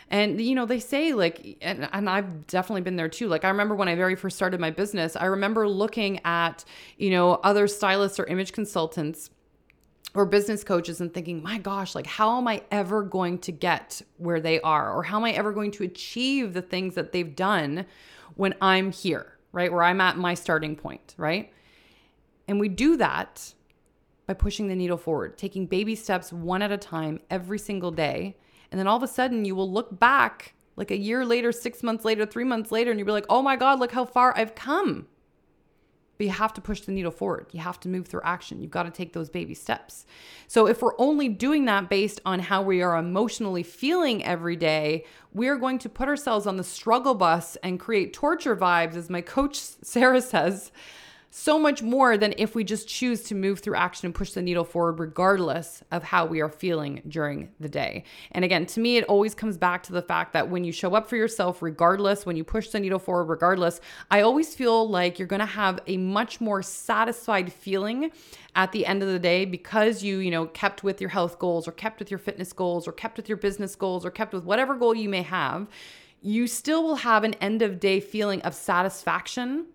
And 0.09 0.41
you 0.41 0.55
know, 0.55 0.67
they 0.67 0.81
say 0.81 1.13
like 1.13 1.59
and, 1.61 1.89
and 1.93 2.09
I've 2.09 2.47
definitely 2.47 2.83
been 2.83 2.97
there 2.97 3.09
too. 3.09 3.29
Like 3.29 3.45
I 3.45 3.49
remember 3.49 3.75
when 3.75 3.89
I 3.89 3.95
very 3.95 4.15
first 4.15 4.37
started 4.37 4.61
my 4.61 4.71
business, 4.71 5.17
I 5.17 5.27
remember 5.27 5.69
looking 5.69 6.21
at, 6.25 6.65
you 6.97 7.11
know, 7.11 7.35
other 7.35 7.67
stylists 7.67 8.21
or 8.21 8.25
image 8.27 8.53
consultants 8.53 9.31
or 10.17 10.25
business 10.25 10.65
coaches 10.65 11.01
and 11.01 11.13
thinking, 11.13 11.43
my 11.43 11.59
gosh, 11.59 11.95
like, 11.95 12.07
how 12.07 12.39
am 12.39 12.49
I 12.49 12.63
ever 12.71 13.03
going 13.03 13.39
to 13.41 13.53
get 13.53 14.01
where 14.17 14.41
they 14.41 14.61
are? 14.63 14.93
Or 14.93 15.03
how 15.03 15.19
am 15.19 15.25
I 15.25 15.33
ever 15.33 15.53
going 15.53 15.71
to 15.73 15.85
achieve 15.85 16.55
the 16.55 16.63
things 16.63 16.95
that 16.95 17.13
they've 17.13 17.37
done 17.37 17.85
when 18.35 18.55
I'm 18.61 18.93
here, 18.93 19.37
right? 19.53 19.71
Where 19.71 19.83
I'm 19.83 20.01
at 20.01 20.17
my 20.17 20.33
starting 20.33 20.75
point, 20.75 21.15
right? 21.19 21.53
And 22.49 22.59
we 22.59 22.69
do 22.69 22.97
that 22.97 23.53
by 24.27 24.35
pushing 24.35 24.69
the 24.69 24.75
needle 24.75 24.97
forward, 24.97 25.37
taking 25.37 25.67
baby 25.67 25.95
steps 25.95 26.33
one 26.33 26.63
at 26.63 26.73
a 26.73 26.79
time 26.79 27.21
every 27.31 27.59
single 27.59 27.91
day. 27.91 28.37
And 28.71 28.79
then 28.79 28.87
all 28.87 28.97
of 28.97 29.03
a 29.03 29.09
sudden, 29.09 29.45
you 29.45 29.55
will 29.55 29.71
look 29.71 29.99
back 29.99 30.55
like 30.77 30.91
a 30.91 30.97
year 30.97 31.25
later, 31.25 31.53
six 31.53 31.83
months 31.83 32.05
later, 32.05 32.27
three 32.27 32.45
months 32.45 32.71
later, 32.71 32.91
and 32.91 33.01
you'll 33.01 33.07
be 33.07 33.13
like, 33.13 33.27
oh 33.29 33.43
my 33.43 33.57
God, 33.57 33.81
look 33.81 33.93
how 33.93 34.05
far 34.05 34.37
I've 34.37 34.55
come. 34.55 35.07
But 36.19 36.27
you 36.27 36.33
have 36.33 36.55
to 36.55 36.61
push 36.63 36.81
the 36.81 36.93
needle 36.93 37.11
forward. 37.11 37.49
You 37.53 37.61
have 37.61 37.79
to 37.81 37.89
move 37.89 38.07
through 38.07 38.23
action. 38.25 38.63
You've 38.63 38.71
got 38.71 38.85
to 38.85 38.91
take 38.91 39.13
those 39.13 39.29
baby 39.29 39.53
steps. 39.53 40.07
So, 40.49 40.67
if 40.67 40.81
we're 40.81 40.99
only 40.99 41.29
doing 41.29 41.67
that 41.67 41.91
based 41.91 42.23
on 42.25 42.41
how 42.41 42.63
we 42.63 42.81
are 42.81 42.97
emotionally 42.97 43.63
feeling 43.63 44.25
every 44.25 44.57
day, 44.57 45.05
we're 45.35 45.59
going 45.59 45.79
to 45.81 45.91
put 45.91 46.09
ourselves 46.09 46.47
on 46.47 46.57
the 46.57 46.65
struggle 46.65 47.15
bus 47.15 47.57
and 47.63 47.79
create 47.79 48.15
torture 48.15 48.57
vibes, 48.57 48.97
as 48.97 49.11
my 49.11 49.21
coach 49.21 49.59
Sarah 49.83 50.23
says 50.23 50.73
so 51.39 51.59
much 51.59 51.83
more 51.83 52.17
than 52.17 52.33
if 52.39 52.55
we 52.55 52.65
just 52.65 52.89
choose 52.89 53.23
to 53.23 53.35
move 53.35 53.61
through 53.61 53.77
action 53.77 54.07
and 54.07 54.15
push 54.15 54.33
the 54.33 54.41
needle 54.41 54.65
forward, 54.65 54.99
regardless 54.99 55.83
of 55.93 56.03
how 56.03 56.25
we 56.25 56.41
are 56.41 56.49
feeling 56.49 57.03
during 57.07 57.51
the 57.61 57.69
day. 57.69 58.05
And 58.33 58.43
again, 58.43 58.65
to 58.65 58.81
me, 58.81 58.97
it 58.97 59.05
always 59.05 59.35
comes 59.35 59.59
back 59.59 59.83
to 59.83 59.93
the 59.93 60.01
fact 60.01 60.33
that 60.33 60.49
when 60.49 60.65
you 60.65 60.73
show 60.73 60.95
up 60.95 61.11
for 61.11 61.17
yourself, 61.17 61.61
regardless, 61.61 62.25
when 62.25 62.37
you 62.37 62.43
push 62.43 62.71
the 62.71 62.81
needle 62.81 62.99
forward, 62.99 63.25
regardless, 63.25 63.83
I 64.11 64.23
always 64.23 64.55
feel 64.55 64.89
like 64.89 65.19
you're 65.19 65.29
to 65.29 65.45
have 65.45 65.79
a 65.87 65.99
much 65.99 66.41
more 66.41 66.63
satisfied 66.63 67.53
feeling 67.53 68.13
at 68.55 68.73
the 68.73 68.87
end 68.87 69.03
of 69.03 69.11
the 69.11 69.19
day 69.19 69.45
because 69.45 70.03
you, 70.03 70.21
you 70.21 70.31
know, 70.31 70.47
kept 70.47 70.85
with 70.85 71.03
your 71.03 71.11
health 71.11 71.39
goals 71.39 71.69
or 71.69 71.73
kept 71.73 71.99
with 71.99 72.11
your 72.11 72.19
fitness 72.19 72.55
goals 72.55 72.89
or 72.89 72.93
kept 72.93 73.19
with 73.19 73.29
your 73.29 73.37
business 73.37 73.77
goals 73.77 74.07
or 74.07 74.11
kept 74.11 74.33
with 74.33 74.45
whatever 74.45 74.75
goal 74.75 74.95
you 74.95 75.11
may 75.11 75.23
have. 75.23 75.69
You 76.23 76.47
still 76.47 76.83
will 76.83 76.97
have 76.97 77.25
an 77.25 77.35
end 77.35 77.61
of 77.61 77.79
day 77.79 78.01
feeling 78.01 78.41
of 78.41 78.55
satisfaction 78.55 79.67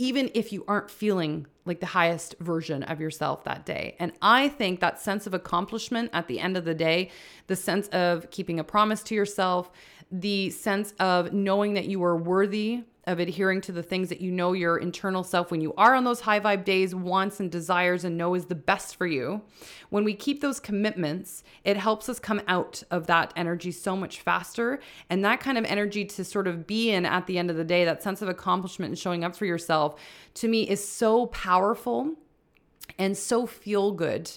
even 0.00 0.30
if 0.32 0.50
you 0.50 0.64
aren't 0.66 0.90
feeling 0.90 1.46
like 1.66 1.78
the 1.80 1.86
highest 1.86 2.34
version 2.40 2.82
of 2.84 3.00
yourself 3.00 3.44
that 3.44 3.66
day. 3.66 3.96
And 3.98 4.12
I 4.22 4.48
think 4.48 4.80
that 4.80 4.98
sense 4.98 5.26
of 5.26 5.34
accomplishment 5.34 6.08
at 6.14 6.26
the 6.26 6.40
end 6.40 6.56
of 6.56 6.64
the 6.64 6.74
day, 6.74 7.10
the 7.48 7.54
sense 7.54 7.86
of 7.88 8.30
keeping 8.30 8.58
a 8.58 8.64
promise 8.64 9.02
to 9.04 9.14
yourself, 9.14 9.70
the 10.10 10.50
sense 10.50 10.92
of 10.98 11.32
knowing 11.32 11.74
that 11.74 11.86
you 11.86 12.02
are 12.02 12.16
worthy 12.16 12.82
of 13.06 13.18
adhering 13.18 13.60
to 13.62 13.72
the 13.72 13.82
things 13.82 14.08
that 14.08 14.20
you 14.20 14.30
know 14.30 14.52
your 14.52 14.76
internal 14.76 15.24
self 15.24 15.50
when 15.50 15.60
you 15.60 15.72
are 15.74 15.94
on 15.94 16.04
those 16.04 16.20
high 16.20 16.38
vibe 16.38 16.64
days 16.64 16.94
wants 16.94 17.40
and 17.40 17.50
desires 17.50 18.04
and 18.04 18.16
know 18.16 18.34
is 18.34 18.46
the 18.46 18.54
best 18.54 18.96
for 18.96 19.06
you. 19.06 19.40
When 19.88 20.04
we 20.04 20.14
keep 20.14 20.40
those 20.40 20.60
commitments 20.60 21.42
it 21.64 21.76
helps 21.76 22.08
us 22.08 22.18
come 22.18 22.42
out 22.46 22.82
of 22.90 23.06
that 23.06 23.32
energy 23.36 23.72
so 23.72 23.96
much 23.96 24.20
faster. 24.20 24.80
And 25.08 25.24
that 25.24 25.40
kind 25.40 25.56
of 25.56 25.64
energy 25.64 26.04
to 26.04 26.24
sort 26.24 26.46
of 26.46 26.66
be 26.66 26.90
in 26.90 27.06
at 27.06 27.26
the 27.26 27.38
end 27.38 27.50
of 27.50 27.56
the 27.56 27.64
day 27.64 27.84
that 27.84 28.02
sense 28.02 28.22
of 28.22 28.28
accomplishment 28.28 28.90
and 28.90 28.98
showing 28.98 29.24
up 29.24 29.34
for 29.34 29.46
yourself 29.46 29.98
to 30.34 30.48
me 30.48 30.68
is 30.68 30.86
so 30.86 31.26
powerful 31.26 32.14
and 32.98 33.16
so 33.16 33.46
feel 33.46 33.92
good 33.92 34.30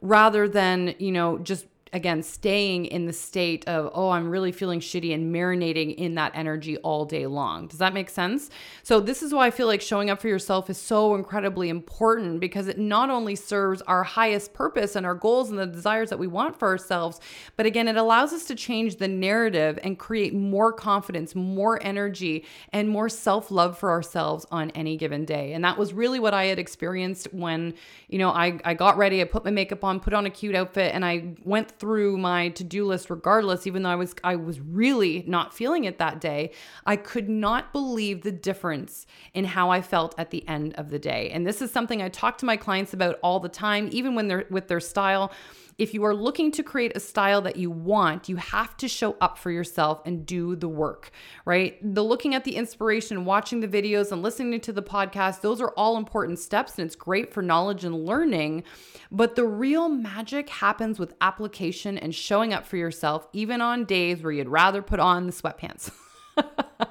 rather 0.00 0.48
than 0.48 0.94
you 0.98 1.12
know 1.12 1.38
just 1.38 1.66
again 1.92 2.22
staying 2.22 2.86
in 2.86 3.06
the 3.06 3.12
state 3.12 3.66
of 3.68 3.90
oh 3.94 4.10
i'm 4.10 4.30
really 4.30 4.52
feeling 4.52 4.80
shitty 4.80 5.12
and 5.14 5.34
marinating 5.34 5.94
in 5.96 6.14
that 6.14 6.32
energy 6.34 6.76
all 6.78 7.04
day 7.04 7.26
long. 7.26 7.66
Does 7.66 7.78
that 7.78 7.92
make 7.92 8.08
sense? 8.08 8.50
So 8.82 9.00
this 9.00 9.22
is 9.22 9.32
why 9.34 9.46
i 9.46 9.50
feel 9.50 9.66
like 9.66 9.80
showing 9.80 10.10
up 10.10 10.20
for 10.20 10.28
yourself 10.28 10.70
is 10.70 10.78
so 10.78 11.14
incredibly 11.14 11.68
important 11.68 12.40
because 12.40 12.68
it 12.68 12.78
not 12.78 13.10
only 13.10 13.36
serves 13.36 13.82
our 13.82 14.02
highest 14.02 14.54
purpose 14.54 14.96
and 14.96 15.04
our 15.04 15.14
goals 15.14 15.50
and 15.50 15.58
the 15.58 15.66
desires 15.66 16.10
that 16.10 16.18
we 16.18 16.26
want 16.26 16.58
for 16.58 16.68
ourselves 16.68 17.20
but 17.56 17.66
again 17.66 17.88
it 17.88 17.96
allows 17.96 18.32
us 18.32 18.44
to 18.44 18.54
change 18.54 18.96
the 18.96 19.08
narrative 19.08 19.78
and 19.82 19.98
create 19.98 20.34
more 20.34 20.72
confidence 20.72 21.34
more 21.34 21.82
energy 21.82 22.44
and 22.72 22.88
more 22.88 23.08
self-love 23.08 23.76
for 23.76 23.90
ourselves 23.90 24.46
on 24.50 24.70
any 24.70 24.96
given 24.96 25.24
day. 25.24 25.52
And 25.52 25.64
that 25.64 25.76
was 25.76 25.92
really 25.92 26.20
what 26.20 26.34
i 26.34 26.44
had 26.44 26.58
experienced 26.58 27.32
when 27.32 27.74
you 28.08 28.18
know 28.18 28.30
i, 28.30 28.58
I 28.64 28.74
got 28.74 28.96
ready 28.96 29.20
i 29.20 29.24
put 29.24 29.44
my 29.44 29.50
makeup 29.50 29.84
on 29.84 30.00
put 30.00 30.14
on 30.14 30.26
a 30.26 30.30
cute 30.30 30.54
outfit 30.54 30.94
and 30.94 31.04
i 31.04 31.34
went 31.44 31.72
through 31.82 32.16
my 32.16 32.48
to-do 32.50 32.86
list 32.86 33.10
regardless 33.10 33.66
even 33.66 33.82
though 33.82 33.88
I 33.88 33.96
was 33.96 34.14
I 34.22 34.36
was 34.36 34.60
really 34.60 35.24
not 35.26 35.52
feeling 35.52 35.82
it 35.82 35.98
that 35.98 36.20
day 36.20 36.52
I 36.86 36.94
could 36.94 37.28
not 37.28 37.72
believe 37.72 38.22
the 38.22 38.30
difference 38.30 39.04
in 39.34 39.44
how 39.44 39.70
I 39.70 39.82
felt 39.82 40.14
at 40.16 40.30
the 40.30 40.46
end 40.46 40.74
of 40.74 40.90
the 40.90 41.00
day. 41.00 41.30
And 41.30 41.44
this 41.44 41.60
is 41.60 41.72
something 41.72 42.00
I 42.00 42.08
talk 42.08 42.38
to 42.38 42.46
my 42.46 42.56
clients 42.56 42.94
about 42.94 43.18
all 43.20 43.40
the 43.40 43.48
time 43.48 43.88
even 43.90 44.14
when 44.14 44.28
they're 44.28 44.46
with 44.48 44.68
their 44.68 44.78
style 44.78 45.32
if 45.78 45.94
you 45.94 46.04
are 46.04 46.14
looking 46.14 46.50
to 46.52 46.62
create 46.62 46.96
a 46.96 47.00
style 47.00 47.40
that 47.42 47.56
you 47.56 47.70
want, 47.70 48.28
you 48.28 48.36
have 48.36 48.76
to 48.78 48.88
show 48.88 49.16
up 49.20 49.38
for 49.38 49.50
yourself 49.50 50.02
and 50.04 50.26
do 50.26 50.56
the 50.56 50.68
work, 50.68 51.10
right? 51.44 51.78
The 51.82 52.04
looking 52.04 52.34
at 52.34 52.44
the 52.44 52.56
inspiration, 52.56 53.24
watching 53.24 53.60
the 53.60 53.68
videos, 53.68 54.12
and 54.12 54.22
listening 54.22 54.60
to 54.60 54.72
the 54.72 54.82
podcast, 54.82 55.40
those 55.40 55.60
are 55.60 55.70
all 55.76 55.96
important 55.96 56.38
steps 56.38 56.78
and 56.78 56.86
it's 56.86 56.96
great 56.96 57.32
for 57.32 57.42
knowledge 57.42 57.84
and 57.84 58.06
learning. 58.06 58.64
But 59.10 59.34
the 59.36 59.44
real 59.44 59.88
magic 59.88 60.48
happens 60.48 60.98
with 60.98 61.14
application 61.20 61.98
and 61.98 62.14
showing 62.14 62.52
up 62.52 62.66
for 62.66 62.76
yourself, 62.76 63.26
even 63.32 63.60
on 63.60 63.84
days 63.84 64.22
where 64.22 64.32
you'd 64.32 64.48
rather 64.48 64.82
put 64.82 65.00
on 65.00 65.26
the 65.26 65.32
sweatpants. 65.32 65.90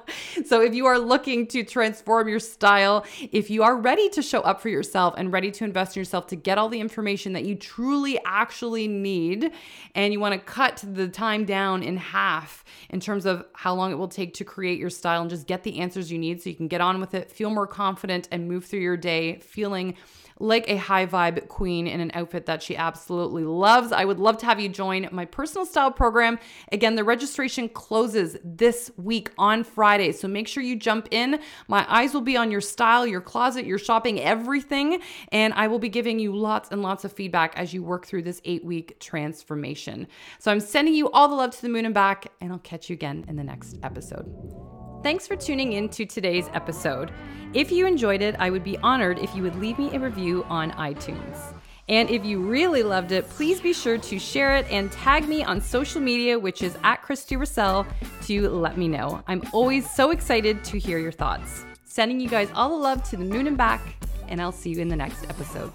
so, 0.46 0.60
if 0.60 0.74
you 0.74 0.86
are 0.86 0.98
looking 0.98 1.46
to 1.48 1.62
transform 1.64 2.28
your 2.28 2.38
style, 2.38 3.04
if 3.30 3.50
you 3.50 3.62
are 3.62 3.76
ready 3.76 4.08
to 4.10 4.22
show 4.22 4.40
up 4.40 4.60
for 4.60 4.68
yourself 4.68 5.14
and 5.16 5.32
ready 5.32 5.50
to 5.50 5.64
invest 5.64 5.96
in 5.96 6.00
yourself 6.00 6.26
to 6.28 6.36
get 6.36 6.58
all 6.58 6.68
the 6.68 6.80
information 6.80 7.32
that 7.32 7.44
you 7.44 7.54
truly 7.54 8.18
actually 8.24 8.88
need, 8.88 9.50
and 9.94 10.12
you 10.12 10.20
want 10.20 10.32
to 10.32 10.38
cut 10.38 10.82
the 10.86 11.08
time 11.08 11.44
down 11.44 11.82
in 11.82 11.96
half 11.96 12.64
in 12.90 13.00
terms 13.00 13.26
of 13.26 13.44
how 13.54 13.74
long 13.74 13.90
it 13.92 13.96
will 13.96 14.08
take 14.08 14.34
to 14.34 14.44
create 14.44 14.78
your 14.78 14.90
style 14.90 15.20
and 15.20 15.30
just 15.30 15.46
get 15.46 15.62
the 15.62 15.80
answers 15.80 16.10
you 16.10 16.18
need 16.18 16.42
so 16.42 16.50
you 16.50 16.56
can 16.56 16.68
get 16.68 16.80
on 16.80 17.00
with 17.00 17.14
it, 17.14 17.30
feel 17.30 17.50
more 17.50 17.66
confident, 17.66 18.28
and 18.30 18.48
move 18.48 18.64
through 18.64 18.80
your 18.80 18.96
day 18.96 19.38
feeling 19.40 19.96
like 20.38 20.68
a 20.68 20.76
high 20.76 21.06
vibe 21.06 21.48
queen 21.48 21.86
in 21.86 22.00
an 22.00 22.10
outfit 22.14 22.46
that 22.46 22.62
she 22.62 22.76
absolutely 22.76 23.44
loves. 23.44 23.92
I 23.92 24.04
would 24.04 24.18
love 24.18 24.38
to 24.38 24.46
have 24.46 24.60
you 24.60 24.68
join 24.68 25.08
my 25.12 25.24
personal 25.24 25.66
style 25.66 25.90
program. 25.90 26.38
Again, 26.70 26.94
the 26.94 27.04
registration 27.04 27.68
closes 27.68 28.36
this 28.44 28.90
week 28.96 29.30
on 29.38 29.64
Friday. 29.64 30.12
So 30.12 30.28
make 30.28 30.48
sure 30.48 30.62
you 30.62 30.76
jump 30.76 31.08
in. 31.10 31.40
My 31.68 31.86
eyes 31.88 32.14
will 32.14 32.20
be 32.20 32.36
on 32.36 32.50
your 32.50 32.60
style, 32.60 33.06
your 33.06 33.20
closet, 33.20 33.66
your 33.66 33.78
shopping, 33.78 34.20
everything. 34.20 35.00
And 35.30 35.52
I 35.54 35.68
will 35.68 35.78
be 35.78 35.88
giving 35.88 36.18
you 36.18 36.34
lots 36.34 36.70
and 36.70 36.82
lots 36.82 37.04
of 37.04 37.12
feedback 37.12 37.56
as 37.56 37.72
you 37.72 37.82
work 37.82 38.06
through 38.06 38.22
this 38.22 38.40
eight 38.44 38.64
week 38.64 38.98
transformation. 39.00 40.06
So 40.38 40.50
I'm 40.50 40.60
sending 40.60 40.94
you 40.94 41.10
all 41.10 41.28
the 41.28 41.34
love 41.34 41.50
to 41.50 41.62
the 41.62 41.68
moon 41.68 41.84
and 41.84 41.94
back, 41.94 42.26
and 42.40 42.52
I'll 42.52 42.58
catch 42.58 42.90
you 42.90 42.94
again 42.94 43.24
in 43.28 43.36
the 43.36 43.44
next 43.44 43.78
episode. 43.82 44.81
Thanks 45.02 45.26
for 45.26 45.34
tuning 45.34 45.72
in 45.72 45.88
to 45.90 46.06
today's 46.06 46.48
episode. 46.54 47.10
If 47.54 47.72
you 47.72 47.86
enjoyed 47.88 48.22
it, 48.22 48.36
I 48.38 48.50
would 48.50 48.62
be 48.62 48.78
honored 48.78 49.18
if 49.18 49.34
you 49.34 49.42
would 49.42 49.56
leave 49.56 49.76
me 49.76 49.92
a 49.96 49.98
review 49.98 50.44
on 50.48 50.70
iTunes. 50.72 51.54
And 51.88 52.08
if 52.08 52.24
you 52.24 52.38
really 52.38 52.84
loved 52.84 53.10
it, 53.10 53.28
please 53.28 53.60
be 53.60 53.72
sure 53.72 53.98
to 53.98 54.18
share 54.20 54.54
it 54.54 54.64
and 54.70 54.92
tag 54.92 55.26
me 55.26 55.42
on 55.42 55.60
social 55.60 56.00
media, 56.00 56.38
which 56.38 56.62
is 56.62 56.78
at 56.84 57.02
Christy 57.02 57.36
Russell, 57.36 57.84
to 58.26 58.48
let 58.50 58.78
me 58.78 58.86
know. 58.86 59.24
I'm 59.26 59.42
always 59.52 59.90
so 59.90 60.12
excited 60.12 60.62
to 60.66 60.78
hear 60.78 60.98
your 60.98 61.10
thoughts. 61.10 61.64
Sending 61.84 62.20
you 62.20 62.28
guys 62.28 62.48
all 62.54 62.68
the 62.68 62.76
love 62.76 63.02
to 63.10 63.16
the 63.16 63.24
moon 63.24 63.48
and 63.48 63.56
back, 63.56 63.80
and 64.28 64.40
I'll 64.40 64.52
see 64.52 64.70
you 64.70 64.78
in 64.78 64.86
the 64.86 64.96
next 64.96 65.24
episode. 65.24 65.72